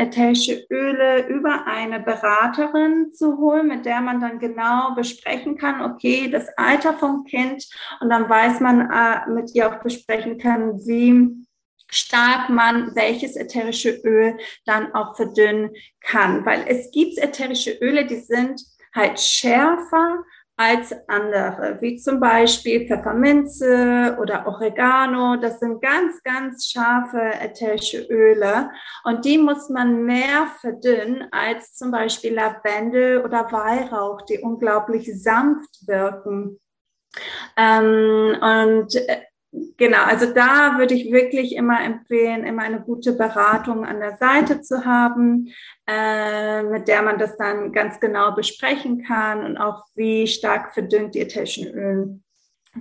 [0.69, 6.50] Öle über eine Beraterin zu holen, mit der man dann genau besprechen kann, okay, das
[6.58, 7.65] Alter vom Kind
[8.02, 11.48] und dann weiß man äh, mit ihr auch besprechen kann, wie
[11.89, 15.71] stark man welches ätherische Öl dann auch verdünnen
[16.02, 16.45] kann.
[16.45, 18.62] Weil es gibt ätherische Öle, die sind
[18.93, 20.23] halt schärfer
[20.60, 25.38] als andere, wie zum Beispiel Pfefferminze oder Oregano.
[25.38, 28.69] Das sind ganz, ganz scharfe ätherische Öle
[29.06, 35.88] und die muss man mehr verdünnen als zum Beispiel Lavendel oder Weihrauch, die unglaublich sanft
[35.88, 36.60] wirken.
[37.56, 43.83] Ähm, und äh, Genau, also da würde ich wirklich immer empfehlen, immer eine gute Beratung
[43.83, 45.51] an der Seite zu haben,
[45.88, 51.15] äh, mit der man das dann ganz genau besprechen kann und auch wie stark verdünnt
[51.15, 52.19] die ätherischen Öle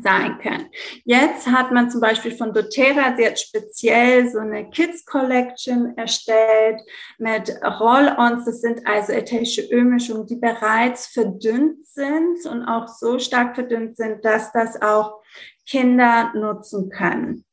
[0.02, 0.66] sein können.
[1.04, 6.81] Jetzt hat man zum Beispiel von doTERRA, sie speziell so eine Kids Collection erstellt
[7.18, 8.44] mit Roll-ons.
[8.44, 14.24] Das sind also ätherische Ölmischungen, die bereits verdünnt sind und auch so stark verdünnt sind,
[14.24, 15.22] dass das auch
[15.68, 17.44] Kinder nutzen können.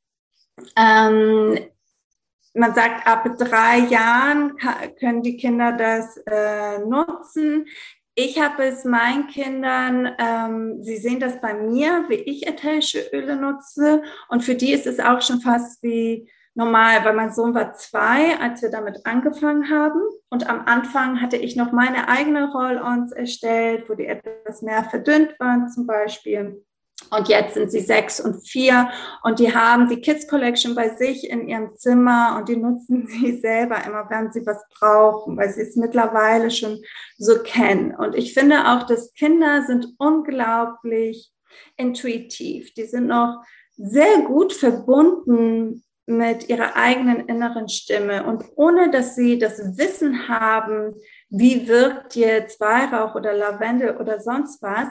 [0.77, 1.59] Ähm,
[2.53, 4.57] man sagt, ab drei Jahren
[4.99, 7.67] können die Kinder das äh, nutzen.
[8.17, 13.35] Ich habe es meinen Kindern, ähm, sie sehen das bei mir, wie ich ätherische Öle
[13.35, 14.03] nutze.
[14.29, 18.39] Und für die ist es auch schon fast wie normal, weil mein Sohn war zwei,
[18.39, 19.99] als wir damit angefangen haben.
[20.29, 25.37] Und am Anfang hatte ich noch meine eigene Roll-ons erstellt, wo die etwas mehr verdünnt
[25.37, 26.63] waren zum Beispiel.
[27.11, 28.89] Und jetzt sind sie sechs und vier
[29.23, 33.37] und die haben die Kids Collection bei sich in ihrem Zimmer und die nutzen sie
[33.37, 36.81] selber immer, wenn sie was brauchen, weil sie es mittlerweile schon
[37.17, 37.93] so kennen.
[37.95, 41.31] Und ich finde auch, dass Kinder sind unglaublich
[41.77, 42.73] intuitiv.
[42.73, 43.43] Die sind noch
[43.77, 50.93] sehr gut verbunden mit ihrer eigenen inneren Stimme und ohne dass sie das Wissen haben,
[51.29, 54.87] wie wirkt jetzt Weihrauch oder Lavendel oder sonst was,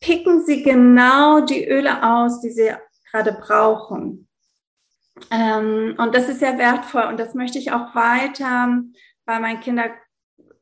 [0.00, 2.72] picken Sie genau die Öle aus, die Sie
[3.10, 4.28] gerade brauchen.
[5.30, 8.82] Ähm, und das ist sehr wertvoll und das möchte ich auch weiter
[9.26, 9.90] bei meinen Kindern,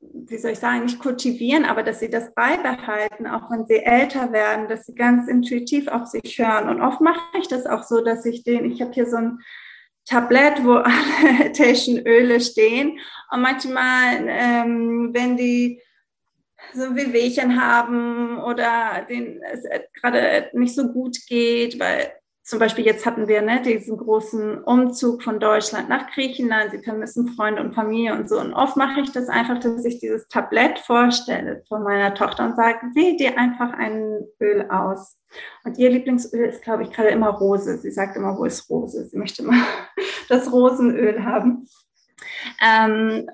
[0.01, 4.33] wie soll ich sagen, nicht kultivieren, aber dass sie das beibehalten, auch wenn sie älter
[4.33, 6.69] werden, dass sie ganz intuitiv auf sich hören.
[6.69, 9.39] Und oft mache ich das auch so, dass ich den, ich habe hier so ein
[10.07, 12.99] Tablett, wo alle ätherischen Öle stehen.
[13.31, 15.81] Und manchmal, ähm, wenn die
[16.75, 19.65] so ein Wehwehchen haben oder denen es
[20.01, 22.13] gerade nicht so gut geht, weil
[22.49, 27.29] zum Beispiel jetzt hatten wir ne, diesen großen Umzug von Deutschland nach Griechenland, sie vermissen
[27.35, 28.41] Freunde und Familie und so.
[28.41, 32.57] Und oft mache ich das einfach, dass ich dieses Tablett vorstelle von meiner Tochter und
[32.57, 35.19] sage, wähl dir einfach ein Öl aus.
[35.65, 37.77] Und ihr Lieblingsöl ist, glaube ich, gerade immer Rose.
[37.77, 39.05] Sie sagt immer, wo ist Rose?
[39.05, 39.63] Sie möchte immer
[40.31, 41.69] das Rosenöl haben.
[42.65, 43.29] Ähm,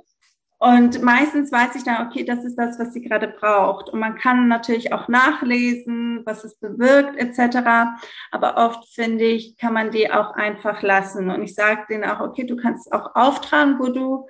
[0.65, 3.91] und meistens weiß ich dann, okay, das ist das, was sie gerade braucht.
[3.91, 7.99] Und man kann natürlich auch nachlesen, was es bewirkt, etc.
[8.31, 11.29] Aber oft finde ich, kann man die auch einfach lassen.
[11.29, 14.27] Und ich sage denen auch, okay, du kannst auch auftragen, wo du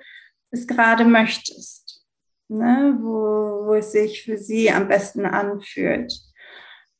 [0.51, 2.05] es gerade möchtest.
[2.49, 2.97] Ne?
[2.99, 6.11] Wo, wo es sich für sie am besten anfühlt.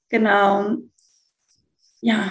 [0.08, 0.78] Genau.
[2.06, 2.30] Ja,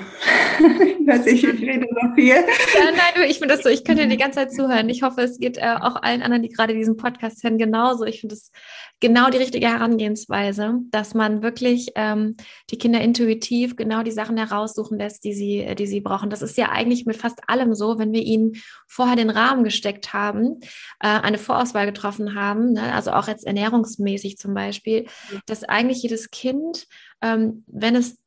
[0.60, 0.60] ich
[1.06, 2.28] weiß nicht, ich rede so viel.
[2.28, 4.88] Ja, nein, ich finde das so, ich könnte die ganze Zeit zuhören.
[4.88, 8.04] Ich hoffe, es geht äh, auch allen anderen, die gerade diesen Podcast hören, genauso.
[8.04, 8.52] Ich finde es
[9.00, 12.36] genau die richtige Herangehensweise, dass man wirklich ähm,
[12.70, 16.30] die Kinder intuitiv genau die Sachen heraussuchen lässt, die sie, äh, die sie brauchen.
[16.30, 18.52] Das ist ja eigentlich mit fast allem so, wenn wir ihnen
[18.86, 20.60] vorher den Rahmen gesteckt haben,
[21.00, 22.92] äh, eine Vorauswahl getroffen haben, ne?
[22.92, 25.08] also auch jetzt ernährungsmäßig zum Beispiel,
[25.46, 26.86] dass eigentlich jedes Kind,
[27.22, 28.18] ähm, wenn es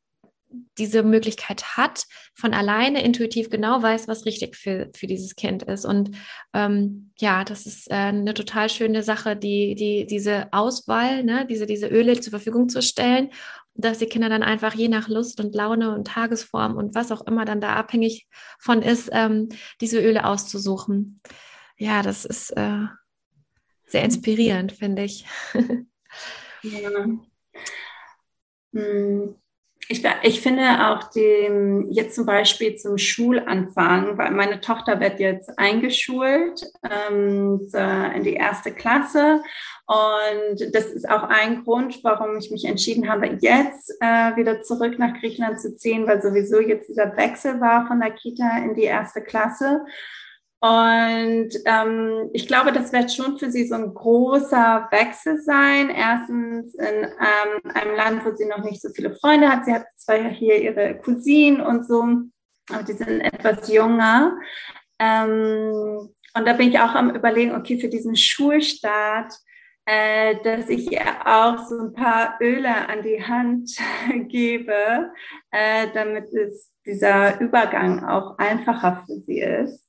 [0.78, 5.84] diese Möglichkeit hat, von alleine intuitiv genau weiß, was richtig für, für dieses Kind ist.
[5.84, 6.16] Und
[6.54, 11.66] ähm, ja, das ist äh, eine total schöne Sache, die, die, diese Auswahl, ne, diese,
[11.66, 13.30] diese Öle zur Verfügung zu stellen,
[13.74, 17.26] dass die Kinder dann einfach je nach Lust und Laune und Tagesform und was auch
[17.26, 18.26] immer dann da abhängig
[18.58, 19.48] von ist, ähm,
[19.80, 21.20] diese Öle auszusuchen.
[21.76, 22.86] Ja, das ist äh,
[23.86, 25.26] sehr inspirierend, finde ich.
[26.62, 26.90] ja.
[28.72, 29.36] Hm.
[29.90, 35.58] Ich, ich finde auch dem, jetzt zum Beispiel zum Schulanfang, weil meine Tochter wird jetzt
[35.58, 37.66] eingeschult ähm,
[38.14, 39.40] in die erste Klasse.
[39.86, 44.98] Und das ist auch ein Grund, warum ich mich entschieden habe, jetzt äh, wieder zurück
[44.98, 48.82] nach Griechenland zu ziehen, weil sowieso jetzt dieser Wechsel war von der Kita in die
[48.82, 49.86] erste Klasse.
[50.60, 55.88] Und ähm, ich glaube, das wird schon für sie so ein großer Wechsel sein.
[55.88, 59.64] Erstens in ähm, einem Land, wo sie noch nicht so viele Freunde hat.
[59.64, 62.02] Sie hat zwar hier ihre Cousinen und so,
[62.70, 64.36] aber die sind etwas jünger.
[64.98, 69.32] Ähm, und da bin ich auch am Überlegen, okay, für diesen Schulstart,
[69.86, 73.70] äh, dass ich ihr auch so ein paar Öle an die Hand
[74.28, 75.12] gebe,
[75.52, 79.87] äh, damit es dieser Übergang auch einfacher für sie ist.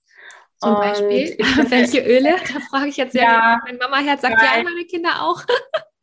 [0.59, 1.37] Zum und Beispiel,
[1.69, 2.35] welche Öle?
[2.53, 3.23] Da frage ich jetzt sehr.
[3.23, 5.41] Ja, mein Mama-Herz sagt ja, meine Kinder auch.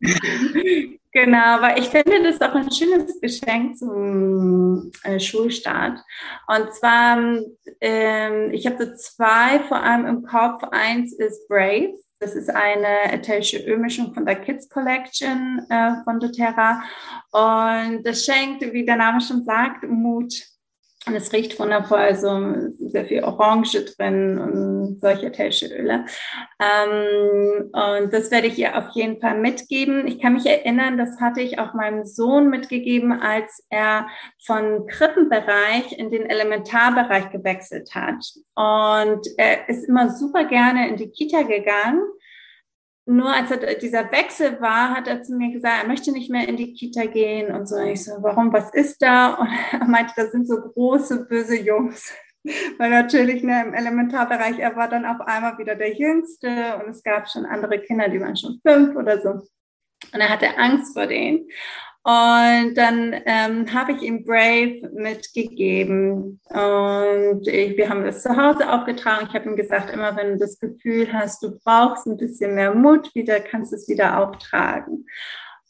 [1.13, 5.99] genau, weil ich finde das auch ein schönes Geschenk zum äh, Schulstart.
[6.47, 7.19] Und zwar,
[7.81, 10.63] ähm, ich habe so zwei vor allem im Kopf.
[10.71, 11.95] Eins ist Brave.
[12.19, 16.83] Das ist eine ätherische Ölmischung von der Kids Collection äh, von doTERRA.
[17.33, 20.33] Und das schenkt, wie der Name schon sagt, Mut
[21.07, 26.05] und es riecht wundervoll, also sehr viel Orange drin und solche ätherische Öle.
[26.61, 30.09] Ähm, und das werde ich ihr auf jeden Fall mitgeben.
[30.09, 34.09] Ich kann mich erinnern, das hatte ich auch meinem Sohn mitgegeben, als er
[34.45, 38.25] von Krippenbereich in den Elementarbereich gewechselt hat.
[38.57, 42.03] Und er ist immer super gerne in die Kita gegangen
[43.07, 46.49] nur als er, dieser Wechsel war, hat er zu mir gesagt, er möchte nicht mehr
[46.49, 47.77] in die Kita gehen und so.
[47.77, 49.35] Und ich so, warum, was ist da?
[49.35, 49.49] Und
[49.81, 52.13] er meinte, das sind so große, böse Jungs.
[52.79, 57.03] Weil natürlich ne, im Elementarbereich, er war dann auf einmal wieder der Jüngste und es
[57.03, 59.31] gab schon andere Kinder, die waren schon fünf oder so.
[59.31, 61.49] Und er hatte Angst vor denen.
[62.09, 66.39] Und dann ähm, habe ich ihm Brave mitgegeben.
[66.51, 69.27] Und ich, wir haben das zu Hause aufgetragen.
[69.29, 72.73] Ich habe ihm gesagt, immer wenn du das Gefühl hast, du brauchst ein bisschen mehr
[72.73, 75.05] Mut wieder, kannst du es wieder auftragen.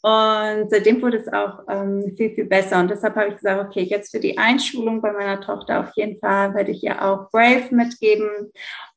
[0.03, 2.81] Und seitdem wurde es auch ähm, viel, viel besser.
[2.81, 6.21] Und deshalb habe ich gesagt, okay, jetzt für die Einschulung bei meiner Tochter auf jeden
[6.21, 8.53] Fall werde ich ihr auch Brave mitgeben.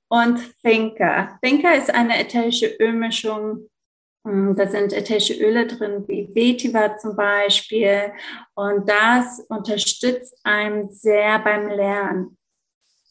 [0.10, 1.40] Und Thinker.
[1.42, 3.70] Thinker ist eine ätherische Ölmischung
[4.24, 8.12] da sind ätherische Öle drin, wie Vetiver zum Beispiel.
[8.54, 12.38] Und das unterstützt einem sehr beim Lernen,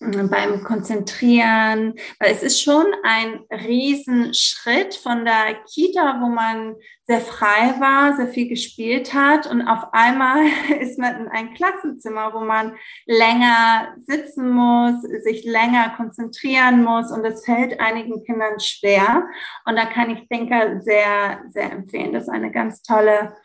[0.01, 7.75] beim Konzentrieren, weil es ist schon ein Riesenschritt von der Kita, wo man sehr frei
[7.81, 10.45] war, sehr viel gespielt hat und auf einmal
[10.81, 17.25] ist man in ein Klassenzimmer, wo man länger sitzen muss, sich länger konzentrieren muss und
[17.25, 19.27] das fällt einigen Kindern schwer.
[19.65, 22.13] Und da kann ich Denker sehr, sehr empfehlen.
[22.13, 23.37] Das ist eine ganz tolle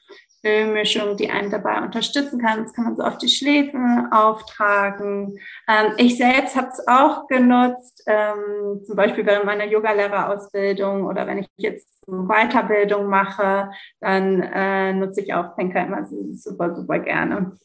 [0.45, 2.63] Ölmischung, die einen dabei unterstützen kann.
[2.63, 5.39] Das kann man so auf die Schläfen auftragen.
[5.67, 11.39] Ähm, ich selbst habe es auch genutzt, ähm, zum Beispiel während meiner Yogalehrerausbildung oder wenn
[11.39, 17.57] ich jetzt Weiterbildung mache, dann äh, nutze ich auch Penker immer super, super gerne.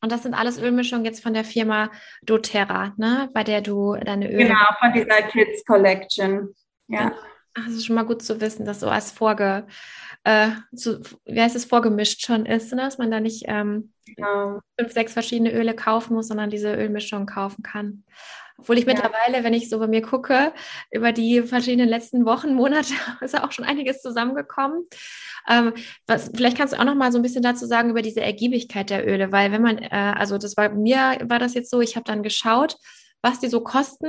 [0.00, 1.90] Und das sind alles Ölmischungen jetzt von der Firma
[2.22, 3.28] doTERRA, ne?
[3.34, 4.44] bei der du deine Öle...
[4.44, 6.54] Genau, von dieser Kids Collection.
[6.86, 7.12] Ja.
[7.12, 9.66] Ach, das ist schon mal gut zu wissen, dass so als Vorge
[10.24, 12.82] äh, zu, wie heißt es, vorgemischt schon ist, ne?
[12.82, 14.60] dass man da nicht ähm, genau.
[14.78, 18.04] fünf, sechs verschiedene Öle kaufen muss, sondern diese Ölmischung kaufen kann.
[18.58, 18.92] Obwohl ich ja.
[18.92, 20.52] mittlerweile, wenn ich so bei mir gucke,
[20.90, 24.84] über die verschiedenen letzten Wochen, Monate, ist ja auch schon einiges zusammengekommen.
[25.48, 25.72] Ähm,
[26.06, 28.90] was, vielleicht kannst du auch noch mal so ein bisschen dazu sagen über diese Ergiebigkeit
[28.90, 31.94] der Öle, weil wenn man, äh, also das war mir war das jetzt so, ich
[31.94, 32.76] habe dann geschaut,
[33.22, 34.08] was die so kosten.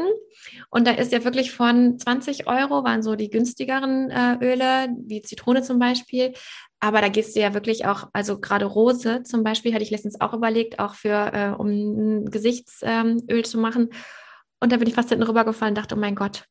[0.69, 5.21] Und da ist ja wirklich von 20 Euro, waren so die günstigeren äh, Öle, wie
[5.21, 6.33] Zitrone zum Beispiel,
[6.79, 10.21] Aber da gehst du ja wirklich auch, also gerade Rose zum Beispiel, hatte ich letztens
[10.21, 12.89] auch überlegt, auch für, äh, um ein Gesichtsöl
[13.29, 13.89] ähm, zu machen.
[14.61, 16.45] Und da bin ich fast hinten rübergefallen und dachte, oh mein Gott,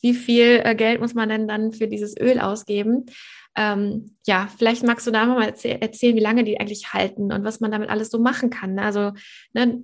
[0.00, 3.06] wie viel äh, Geld muss man denn dann für dieses Öl ausgeben?
[3.54, 7.44] Ähm, ja, vielleicht magst du da mal erzäh erzählen, wie lange die eigentlich halten und
[7.44, 8.74] was man damit alles so machen kann.
[8.74, 8.82] Ne?
[8.82, 9.12] Also
[9.52, 9.82] ne,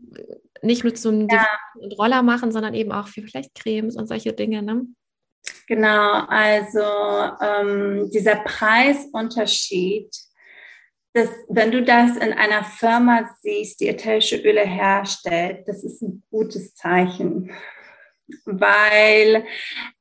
[0.63, 1.47] nicht nur zum ja.
[1.99, 4.63] Roller machen, sondern eben auch für vielleicht Cremes und solche Dinge.
[4.63, 4.87] Ne?
[5.67, 6.81] Genau, also
[7.43, 10.11] ähm, dieser Preisunterschied,
[11.13, 16.23] das, wenn du das in einer Firma siehst, die ätherische Öle herstellt, das ist ein
[16.31, 17.51] gutes Zeichen
[18.45, 19.45] weil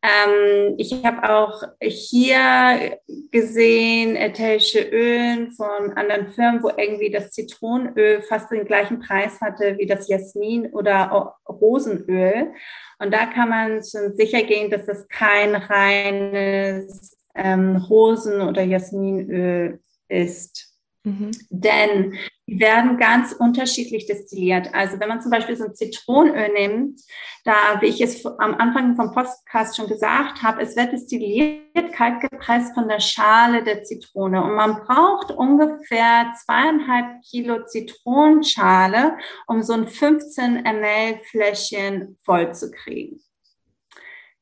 [0.02, 3.00] ähm, ich habe auch hier
[3.32, 9.78] gesehen ätherische Ölen von anderen Firmen, wo irgendwie das Zitronenöl fast den gleichen Preis hatte
[9.78, 12.54] wie das Jasmin oder Rosenöl.
[13.00, 19.80] Und da kann man schon sicher gehen, dass das kein reines ähm, Rosen- oder Jasminöl
[20.10, 20.74] ist.
[21.04, 21.32] Mhm.
[21.50, 24.74] Denn die werden ganz unterschiedlich destilliert.
[24.74, 27.02] Also wenn man zum Beispiel so ein Zitronenöl nimmt,
[27.44, 32.22] da, wie ich es am Anfang vom Podcast schon gesagt habe, es wird destilliert, kalt
[32.22, 34.44] gepresst von der Schale der Zitrone.
[34.44, 42.72] Und man braucht ungefähr zweieinhalb Kilo Zitronenschale, um so ein 15 ml Fläschchen voll zu
[42.72, 43.20] kriegen.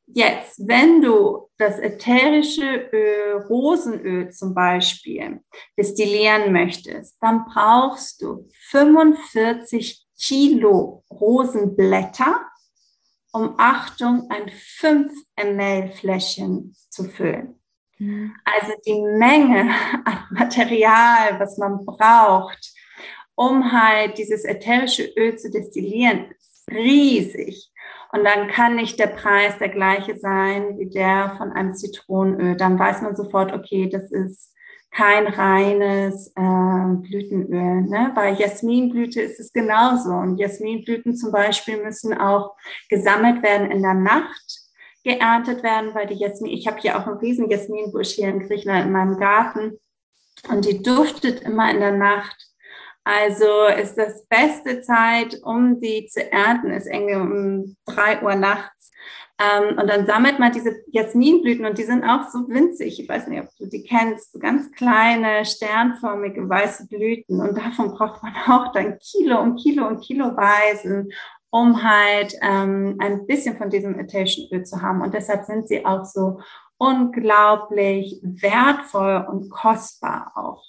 [0.07, 5.41] Jetzt, wenn du das ätherische Öl, Rosenöl zum Beispiel,
[5.77, 12.41] destillieren möchtest, dann brauchst du 45 Kilo Rosenblätter,
[13.33, 17.59] um Achtung, ein 5 ml Fläschchen zu füllen.
[17.97, 18.35] Mhm.
[18.45, 19.73] Also die Menge
[20.05, 22.73] an Material, was man braucht,
[23.35, 27.71] um halt dieses ätherische Öl zu destillieren, ist riesig.
[28.15, 32.55] Und dann kann nicht der Preis der gleiche sein wie der von einem Zitronenöl.
[32.55, 34.53] Dann weiß man sofort, okay, das ist
[34.89, 37.81] kein reines äh, Blütenöl.
[37.81, 38.13] Ne?
[38.15, 40.11] Bei Jasminblüte ist es genauso.
[40.11, 42.55] Und Jasminblüten zum Beispiel müssen auch
[42.89, 44.61] gesammelt werden in der Nacht,
[45.03, 48.85] geerntet werden, weil die Jasmin, ich habe hier auch einen riesen Jasminbusch hier in Griechenland
[48.85, 49.77] in meinem Garten
[50.49, 52.54] und die duftet immer in der Nacht.
[53.05, 58.91] Also ist das beste Zeit, um die zu ernten, ist irgendwie um drei Uhr nachts.
[59.37, 62.99] Ähm, und dann sammelt man diese Jasminblüten und die sind auch so winzig.
[62.99, 67.41] Ich weiß nicht, ob du die kennst, so ganz kleine, sternförmige, weiße Blüten.
[67.41, 71.11] Und davon braucht man auch dann Kilo und Kilo und Kiloweisen,
[71.51, 75.01] um halt ähm, ein bisschen von diesem Attention Öl zu haben.
[75.01, 76.39] Und deshalb sind sie auch so
[76.77, 80.63] unglaublich wertvoll und kostbar auch.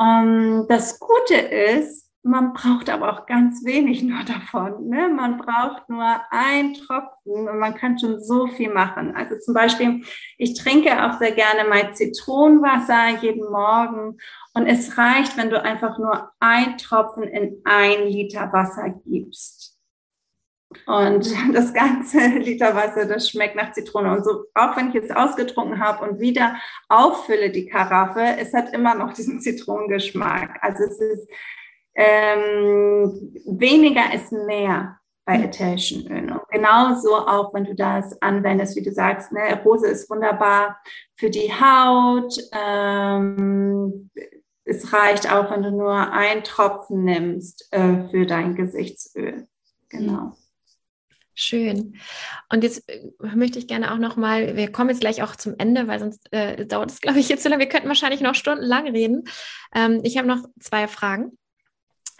[0.00, 4.88] Ähm, das Gute ist, man braucht aber auch ganz wenig nur davon.
[4.88, 5.10] Ne?
[5.10, 9.14] Man braucht nur ein Tropfen und man kann schon so viel machen.
[9.14, 10.02] Also zum Beispiel,
[10.38, 14.16] ich trinke auch sehr gerne mein Zitronenwasser jeden Morgen
[14.54, 19.76] und es reicht, wenn du einfach nur ein Tropfen in ein Liter Wasser gibst.
[20.86, 24.12] Und das ganze Liter Wasser, das schmeckt nach Zitrone.
[24.12, 26.56] Und so, auch wenn ich jetzt ausgetrunken habe und wieder
[26.88, 30.58] auffülle die Karaffe, es hat immer noch diesen Zitronengeschmack.
[30.60, 31.28] Also es ist
[31.94, 36.32] ähm, weniger ist mehr bei ätherischen Ölen.
[36.32, 40.78] Und genauso auch, wenn du das anwendest, wie du sagst, ne, Rose ist wunderbar
[41.16, 42.34] für die Haut.
[42.52, 44.10] Ähm,
[44.64, 49.46] es reicht auch, wenn du nur einen Tropfen nimmst äh, für dein Gesichtsöl.
[49.88, 50.36] Genau.
[51.34, 51.96] Schön.
[52.48, 53.02] Und jetzt äh,
[53.34, 56.32] möchte ich gerne auch noch mal, wir kommen jetzt gleich auch zum Ende, weil sonst
[56.32, 57.62] äh, dauert es, glaube ich, jetzt zu lange.
[57.62, 59.24] Wir könnten wahrscheinlich noch stundenlang reden.
[59.74, 61.36] Ähm, ich habe noch zwei Fragen.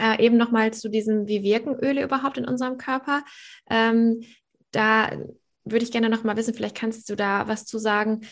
[0.00, 3.22] Äh, eben noch mal zu diesem, wie wirken Öle überhaupt in unserem Körper?
[3.70, 4.24] Ähm,
[4.72, 5.10] da
[5.64, 8.22] würde ich gerne noch mal wissen, vielleicht kannst du da was zu sagen,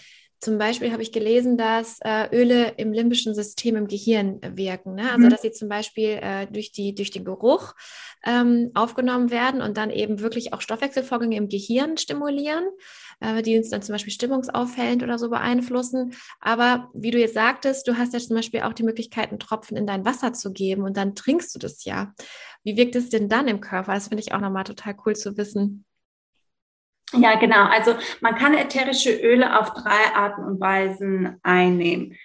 [0.43, 4.97] zum Beispiel habe ich gelesen, dass äh, Öle im limbischen System im Gehirn wirken.
[4.97, 5.05] Ne?
[5.05, 5.31] Also, mhm.
[5.31, 7.75] dass sie zum Beispiel äh, durch, die, durch den Geruch
[8.27, 12.65] ähm, aufgenommen werden und dann eben wirklich auch Stoffwechselvorgänge im Gehirn stimulieren,
[13.21, 16.13] äh, die uns dann zum Beispiel stimmungsaufhellend oder so beeinflussen.
[16.41, 19.77] Aber wie du jetzt sagtest, du hast ja zum Beispiel auch die Möglichkeit, einen Tropfen
[19.77, 22.15] in dein Wasser zu geben und dann trinkst du das ja.
[22.65, 23.95] Wie wirkt es denn dann im Körper?
[23.95, 25.85] Das finde ich auch nochmal total cool zu wissen.
[27.13, 27.67] Ja, genau.
[27.67, 32.17] Also man kann ätherische Öle auf drei Arten und Weisen einnehmen.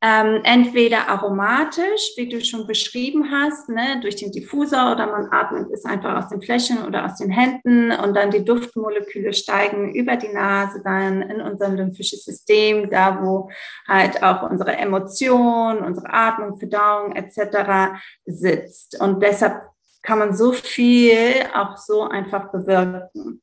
[0.00, 5.72] Ähm, entweder aromatisch, wie du schon beschrieben hast, ne, durch den Diffusor oder man atmet
[5.72, 10.14] es einfach aus den Flächen oder aus den Händen und dann die Duftmoleküle steigen über
[10.14, 13.50] die Nase dann in unser lymphisches System, da wo
[13.88, 17.98] halt auch unsere Emotion, unsere Atmung, Verdauung etc.
[18.24, 19.00] sitzt.
[19.00, 19.62] Und deshalb
[20.02, 21.20] kann man so viel
[21.54, 23.42] auch so einfach bewirken.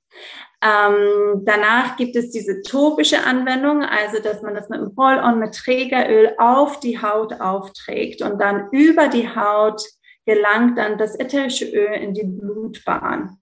[0.61, 5.53] Ähm, danach gibt es diese topische Anwendung, also dass man das mit einem Roll-on mit
[5.53, 9.81] Trägeröl auf die Haut aufträgt und dann über die Haut
[10.25, 13.37] gelangt dann das ätherische Öl in die Blutbahn.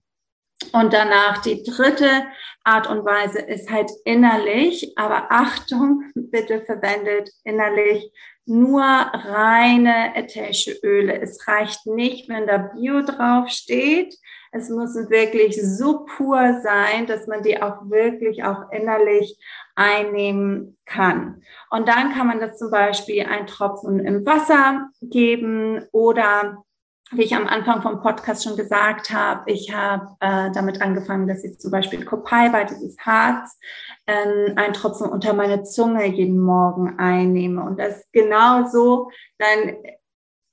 [0.72, 2.24] Und danach die dritte
[2.62, 8.10] Art und Weise ist halt innerlich, aber Achtung, bitte verwendet innerlich
[8.46, 11.20] nur reine ätherische Öle.
[11.20, 14.14] Es reicht nicht, wenn da Bio drauf steht.
[14.52, 19.36] Es muss wirklich so pur sein, dass man die auch wirklich auch innerlich
[19.74, 21.42] einnehmen kann.
[21.70, 26.64] Und dann kann man das zum Beispiel ein Tropfen im Wasser geben oder
[27.12, 31.44] wie ich am Anfang vom Podcast schon gesagt habe, ich habe äh, damit angefangen, dass
[31.44, 33.58] ich zum Beispiel Copaiba, dieses Harz,
[34.06, 37.62] äh, ein Tropfen unter meine Zunge jeden Morgen einnehme.
[37.62, 39.76] Und das genau so, dann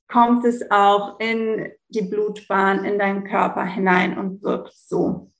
[0.07, 5.31] kommt es auch in die Blutbahn, in deinen Körper hinein und wirkt so.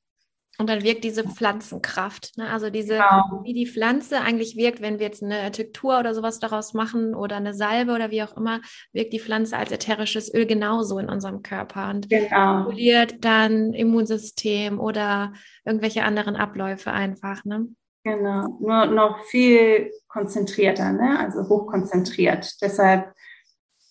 [0.62, 2.48] Und dann wirkt diese Pflanzenkraft, ne?
[2.48, 3.42] also diese, genau.
[3.44, 7.38] wie die Pflanze eigentlich wirkt, wenn wir jetzt eine Tektur oder sowas daraus machen oder
[7.38, 8.62] eine Salbe oder wie auch immer,
[8.94, 12.60] wirkt die Pflanze als ätherisches Öl genauso in unserem Körper und genau.
[12.60, 15.34] reguliert dann Immunsystem oder
[15.66, 17.44] irgendwelche anderen Abläufe einfach.
[17.44, 17.70] Ne?
[18.04, 21.18] Genau, nur noch viel konzentrierter, ne?
[21.18, 22.62] also hochkonzentriert.
[22.62, 23.12] Deshalb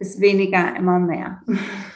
[0.01, 1.43] ist weniger immer mehr.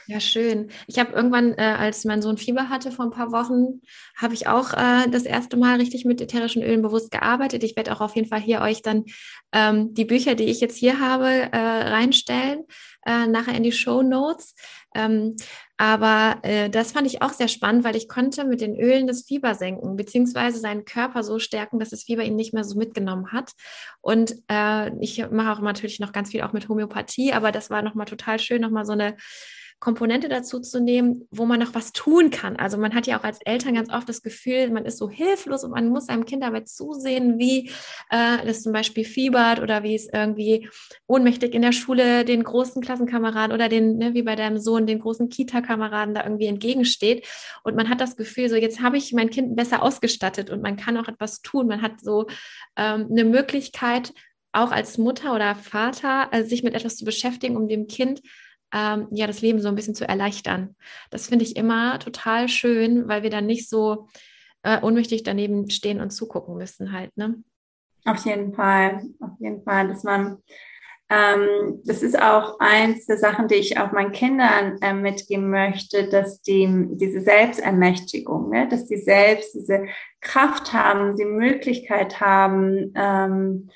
[0.07, 0.69] Ja, schön.
[0.87, 3.81] Ich habe irgendwann, äh, als mein Sohn Fieber hatte vor ein paar Wochen,
[4.15, 7.65] habe ich auch äh, das erste Mal richtig mit ätherischen Ölen bewusst gearbeitet.
[7.65, 9.05] Ich werde auch auf jeden Fall hier euch dann
[9.53, 12.65] ähm, die Bücher, die ich jetzt hier habe, äh, reinstellen,
[13.07, 14.55] äh, nachher in die Show Notes.
[14.95, 15.37] Ähm,
[15.77, 19.25] aber äh, das fand ich auch sehr spannend, weil ich konnte mit den Ölen das
[19.25, 23.33] Fieber senken, beziehungsweise seinen Körper so stärken, dass das Fieber ihn nicht mehr so mitgenommen
[23.33, 23.53] hat.
[24.01, 27.83] Und äh, ich mache auch natürlich noch ganz viel auch mit Homöopathie, aber das war
[27.83, 29.17] nochmal total schön, nochmal so eine
[29.85, 32.57] Komponente dazu zu nehmen, wo man noch was tun kann.
[32.57, 35.62] Also man hat ja auch als Eltern ganz oft das Gefühl, man ist so hilflos
[35.62, 37.68] und man muss seinem Kind dabei zusehen, wie
[38.09, 40.70] äh, das zum Beispiel fiebert oder wie es irgendwie
[41.07, 45.01] ohnmächtig in der Schule den großen Klassenkameraden oder den, ne, wie bei deinem Sohn, den
[45.01, 47.26] großen Kita-Kameraden da irgendwie entgegensteht.
[47.62, 50.78] Und man hat das Gefühl, so jetzt habe ich mein Kind besser ausgestattet und man
[50.78, 51.66] kann auch etwas tun.
[51.66, 52.26] Man hat so
[52.76, 54.14] ähm, eine Möglichkeit,
[54.53, 58.22] auch als Mutter oder Vater, also sich mit etwas zu beschäftigen, um dem Kind
[58.75, 60.77] ähm, ja das Leben so ein bisschen zu erleichtern.
[61.11, 64.09] Das finde ich immer total schön, weil wir dann nicht so
[64.62, 67.16] äh, ohnmächtig daneben stehen und zugucken müssen halt.
[67.16, 67.43] Ne?
[68.05, 70.43] Auf jeden Fall, auf jeden Fall, dass man
[71.11, 76.09] ähm, das ist auch eins der Sachen, die ich auch meinen Kindern äh, mitgeben möchte,
[76.09, 79.87] dass die diese Selbstermächtigung, ne, dass die selbst diese
[80.22, 83.70] Kraft haben, die Möglichkeit haben, ähm,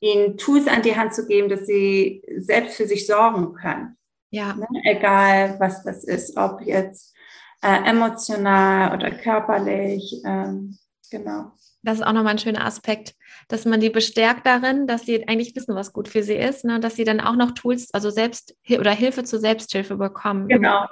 [0.00, 3.96] ihnen Tools an die Hand zu geben, dass sie selbst für sich sorgen können.
[4.32, 4.54] Ja.
[4.54, 4.66] Ne?
[4.84, 7.14] Egal, was das ist, ob jetzt
[7.62, 10.20] äh, emotional oder körperlich.
[10.24, 10.78] Ähm,
[11.10, 11.52] genau.
[11.82, 13.14] Das ist auch nochmal ein schöner Aspekt,
[13.48, 16.80] dass man die bestärkt darin, dass sie eigentlich wissen, was gut für sie ist, ne?
[16.80, 20.48] dass sie dann auch noch Tools, also Selbst- oder Hilfe zur Selbsthilfe bekommen.
[20.48, 20.86] Genau.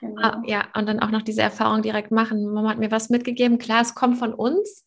[0.00, 0.22] genau.
[0.22, 2.52] Ah, ja, und dann auch noch diese Erfahrung direkt machen.
[2.52, 3.58] Mama hat mir was mitgegeben.
[3.58, 4.84] Klar, es kommt von uns,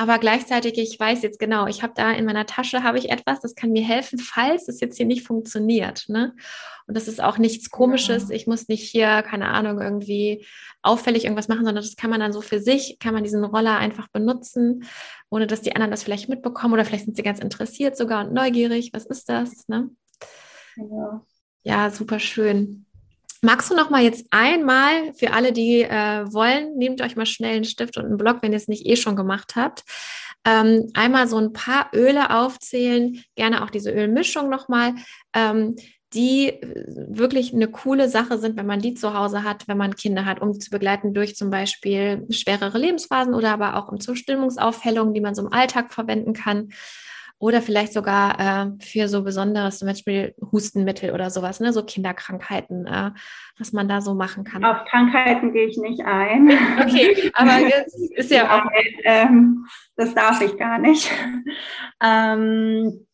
[0.00, 3.40] aber gleichzeitig, ich weiß jetzt genau, ich habe da in meiner Tasche habe ich etwas,
[3.40, 6.04] das kann mir helfen, falls es jetzt hier nicht funktioniert.
[6.08, 6.36] Ne?
[6.86, 8.28] Und das ist auch nichts Komisches.
[8.28, 8.36] Ja.
[8.36, 10.46] Ich muss nicht hier, keine Ahnung, irgendwie
[10.82, 13.76] auffällig irgendwas machen, sondern das kann man dann so für sich, kann man diesen Roller
[13.76, 14.84] einfach benutzen,
[15.30, 18.32] ohne dass die anderen das vielleicht mitbekommen oder vielleicht sind sie ganz interessiert sogar und
[18.32, 18.90] neugierig.
[18.92, 19.66] Was ist das?
[19.66, 19.90] Ne?
[20.76, 21.26] Ja.
[21.64, 22.86] ja, super schön.
[23.40, 27.56] Magst du noch mal jetzt einmal für alle, die äh, wollen, nehmt euch mal schnell
[27.56, 29.84] einen Stift und einen Block, wenn ihr es nicht eh schon gemacht habt.
[30.44, 34.94] Ähm, einmal so ein paar Öle aufzählen, gerne auch diese Ölmischung noch mal,
[35.34, 35.76] ähm,
[36.14, 39.94] die äh, wirklich eine coole Sache sind, wenn man die zu Hause hat, wenn man
[39.94, 44.16] Kinder hat, um zu begleiten durch zum Beispiel schwerere Lebensphasen oder aber auch um zur
[44.16, 46.70] die man so im Alltag verwenden kann
[47.38, 51.72] oder vielleicht sogar äh, für so besonderes, zum Beispiel Hustenmittel oder sowas, ne?
[51.72, 53.10] so Kinderkrankheiten, äh,
[53.58, 54.64] was man da so machen kann.
[54.64, 56.50] Auf Krankheiten gehe ich nicht ein.
[56.82, 57.58] Okay, aber
[58.16, 58.70] ist ja auch.
[59.04, 59.66] Ähm,
[59.96, 61.10] das darf ich gar nicht.
[62.02, 63.06] Ähm,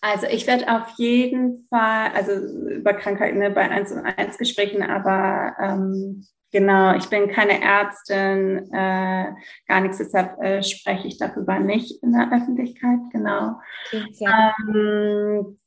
[0.00, 4.82] also ich werde auf jeden Fall, also über Krankheiten ne, bei 1 und 1 Gesprächen,
[4.82, 9.32] aber ähm, Genau, ich bin keine Ärztin, äh,
[9.66, 13.56] gar nichts, deshalb äh, spreche ich darüber nicht in der Öffentlichkeit, genau.
[13.92, 15.58] Ähm,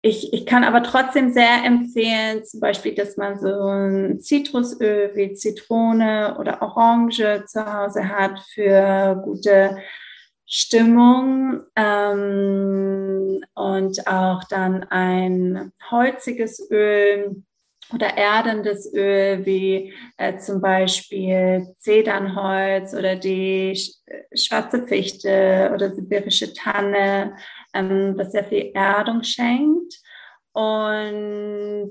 [0.00, 5.32] ich, ich kann aber trotzdem sehr empfehlen, zum Beispiel, dass man so ein Zitrusöl wie
[5.34, 9.76] Zitrone oder Orange zu Hause hat für gute
[10.44, 17.44] Stimmung ähm, und auch dann ein holziges Öl
[17.94, 26.52] oder erdendes Öl wie äh, zum Beispiel Zedernholz oder die äh, schwarze Fichte oder sibirische
[26.52, 27.36] Tanne,
[27.74, 29.94] ähm, was sehr viel Erdung schenkt.
[30.52, 31.90] Und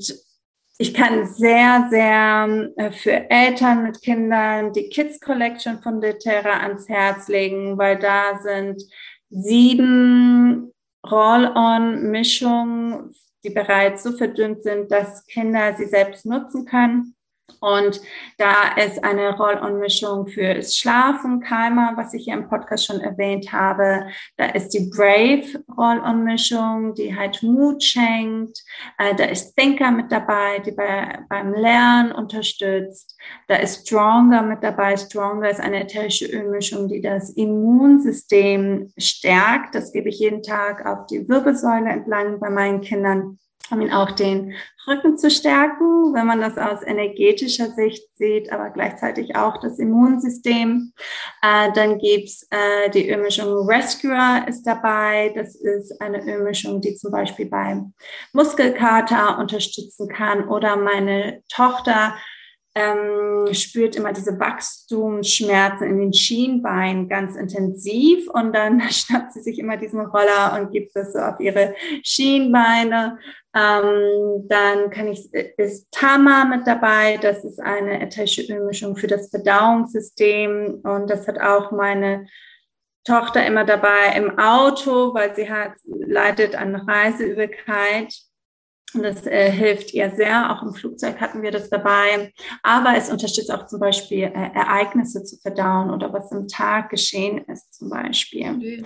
[0.78, 6.90] ich kann sehr, sehr äh, für Eltern mit Kindern die Kids Collection von Deterra ans
[6.90, 8.82] Herz legen, weil da sind
[9.30, 10.74] sieben
[11.10, 13.14] Roll-on-Mischungen
[13.44, 17.16] die bereits so verdünnt sind, dass Kinder sie selbst nutzen können.
[17.60, 18.02] Und
[18.38, 24.08] da ist eine Roll-on-Mischung fürs Schlafen, Keimer, was ich hier im Podcast schon erwähnt habe.
[24.38, 28.64] Da ist die Brave Roll-on-Mischung, die halt Mut schenkt.
[28.98, 33.18] Äh, da ist Thinker mit dabei, die bei, beim Lernen unterstützt.
[33.48, 34.98] Da ist Stronger mit dabei.
[34.98, 39.76] Stronger ist eine ätherische Ölmischung, die das Immunsystem stärkt.
[39.76, 43.38] Das gebe ich jeden Tag auf die Wirbelsäule entlang bei meinen Kindern
[43.72, 44.54] um ihn auch den
[44.88, 50.94] Rücken zu stärken, wenn man das aus energetischer Sicht sieht, aber gleichzeitig auch das Immunsystem.
[51.42, 55.32] Äh, dann gibt's äh, die Ölmischung Rescuer ist dabei.
[55.36, 57.94] Das ist eine Ölmischung, die zum Beispiel beim
[58.34, 62.16] Muskelkater unterstützen kann oder meine Tochter
[62.74, 69.60] ähm, spürt immer diese Wachstumsschmerzen in den Schienbeinen ganz intensiv und dann schnappt sie sich
[69.60, 73.18] immer diesen Roller und gibt es so auf ihre Schienbeine.
[73.54, 77.18] Ähm, dann kann ich, ist Tama mit dabei.
[77.22, 82.28] Das ist eine ätherische Ölmischung für das Verdauungssystem und das hat auch meine
[83.04, 88.14] Tochter immer dabei im Auto, weil sie hat, leidet an Reiseübelkeit.
[88.94, 90.52] Und das äh, hilft ihr sehr.
[90.52, 92.34] Auch im Flugzeug hatten wir das dabei.
[92.64, 97.40] Aber es unterstützt auch zum Beispiel äh, Ereignisse zu verdauen oder was im Tag geschehen
[97.46, 98.84] ist zum Beispiel.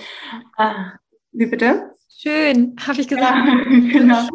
[0.57, 0.73] Äh,
[1.31, 1.95] wie bitte?
[2.17, 3.47] Schön, habe ich gesagt.
[3.47, 4.27] Ja, genau.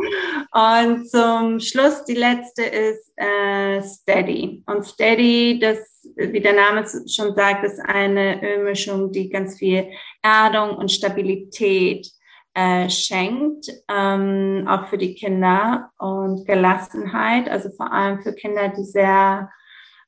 [0.53, 4.62] Und zum Schluss die letzte ist äh, Steady.
[4.66, 5.79] Und Steady, das,
[6.16, 9.89] wie der Name schon sagt, ist eine Ölmischung, die ganz viel
[10.21, 12.07] Erdung und Stabilität
[12.55, 18.85] äh, schenkt, ähm, auch für die Kinder und Gelassenheit, also vor allem für Kinder, die
[18.85, 19.51] sehr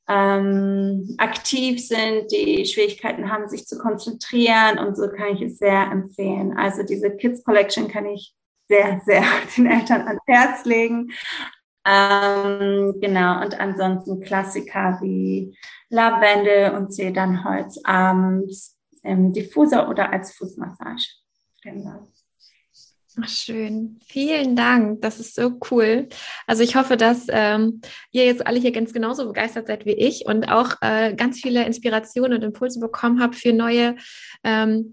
[0.09, 5.91] ähm, aktiv sind, die Schwierigkeiten haben, sich zu konzentrieren und so kann ich es sehr
[5.91, 6.57] empfehlen.
[6.57, 8.35] Also diese Kids Collection kann ich
[8.69, 9.23] sehr, sehr
[9.57, 11.13] den Eltern ans Herz legen.
[11.85, 15.57] Ähm, genau, und ansonsten Klassiker wie
[15.89, 21.09] Lavendel und Zedernholz abends im Diffuser oder als Fußmassage.
[21.63, 22.12] Genau.
[23.21, 23.99] Ach, schön.
[24.07, 25.03] Vielen Dank.
[25.03, 26.09] Das ist so cool.
[26.47, 30.25] Also ich hoffe, dass ähm, ihr jetzt alle hier ganz genauso begeistert seid wie ich
[30.25, 33.97] und auch äh, ganz viele Inspirationen und Impulse bekommen habt für neue
[34.45, 34.93] ähm,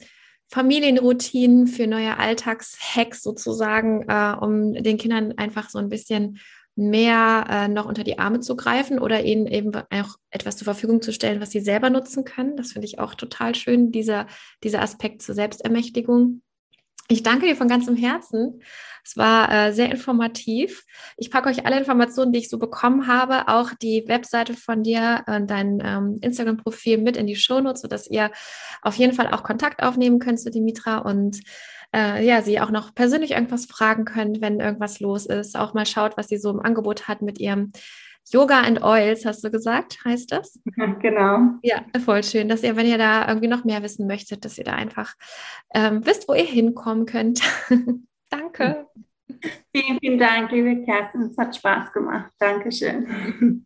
[0.49, 6.39] Familienroutinen, für neue Alltagshacks sozusagen, äh, um den Kindern einfach so ein bisschen
[6.75, 11.01] mehr äh, noch unter die Arme zu greifen oder ihnen eben auch etwas zur Verfügung
[11.01, 12.57] zu stellen, was sie selber nutzen können.
[12.57, 14.27] Das finde ich auch total schön, dieser,
[14.63, 16.41] dieser Aspekt zur Selbstermächtigung.
[17.11, 18.61] Ich danke dir von ganzem Herzen.
[19.03, 20.85] Es war äh, sehr informativ.
[21.17, 25.23] Ich packe euch alle Informationen, die ich so bekommen habe, auch die Webseite von dir
[25.25, 28.29] und dein ähm, Instagram-Profil mit in die Shownotes, sodass ihr
[28.83, 31.39] auf jeden Fall auch Kontakt aufnehmen könnt zu Dimitra und
[31.95, 35.57] äh, ja, sie auch noch persönlich irgendwas fragen könnt, wenn irgendwas los ist.
[35.57, 37.71] Auch mal schaut, was sie so im Angebot hat mit ihrem
[38.31, 40.59] Yoga and Oils, hast du gesagt, heißt das?
[41.01, 41.59] Genau.
[41.61, 44.63] Ja, voll schön, dass ihr, wenn ihr da irgendwie noch mehr wissen möchtet, dass ihr
[44.63, 45.13] da einfach
[45.73, 47.41] ähm, wisst, wo ihr hinkommen könnt.
[48.29, 48.87] Danke.
[49.73, 51.21] Vielen, vielen Dank, liebe Kerstin.
[51.21, 52.31] Es hat Spaß gemacht.
[52.39, 53.65] Dankeschön.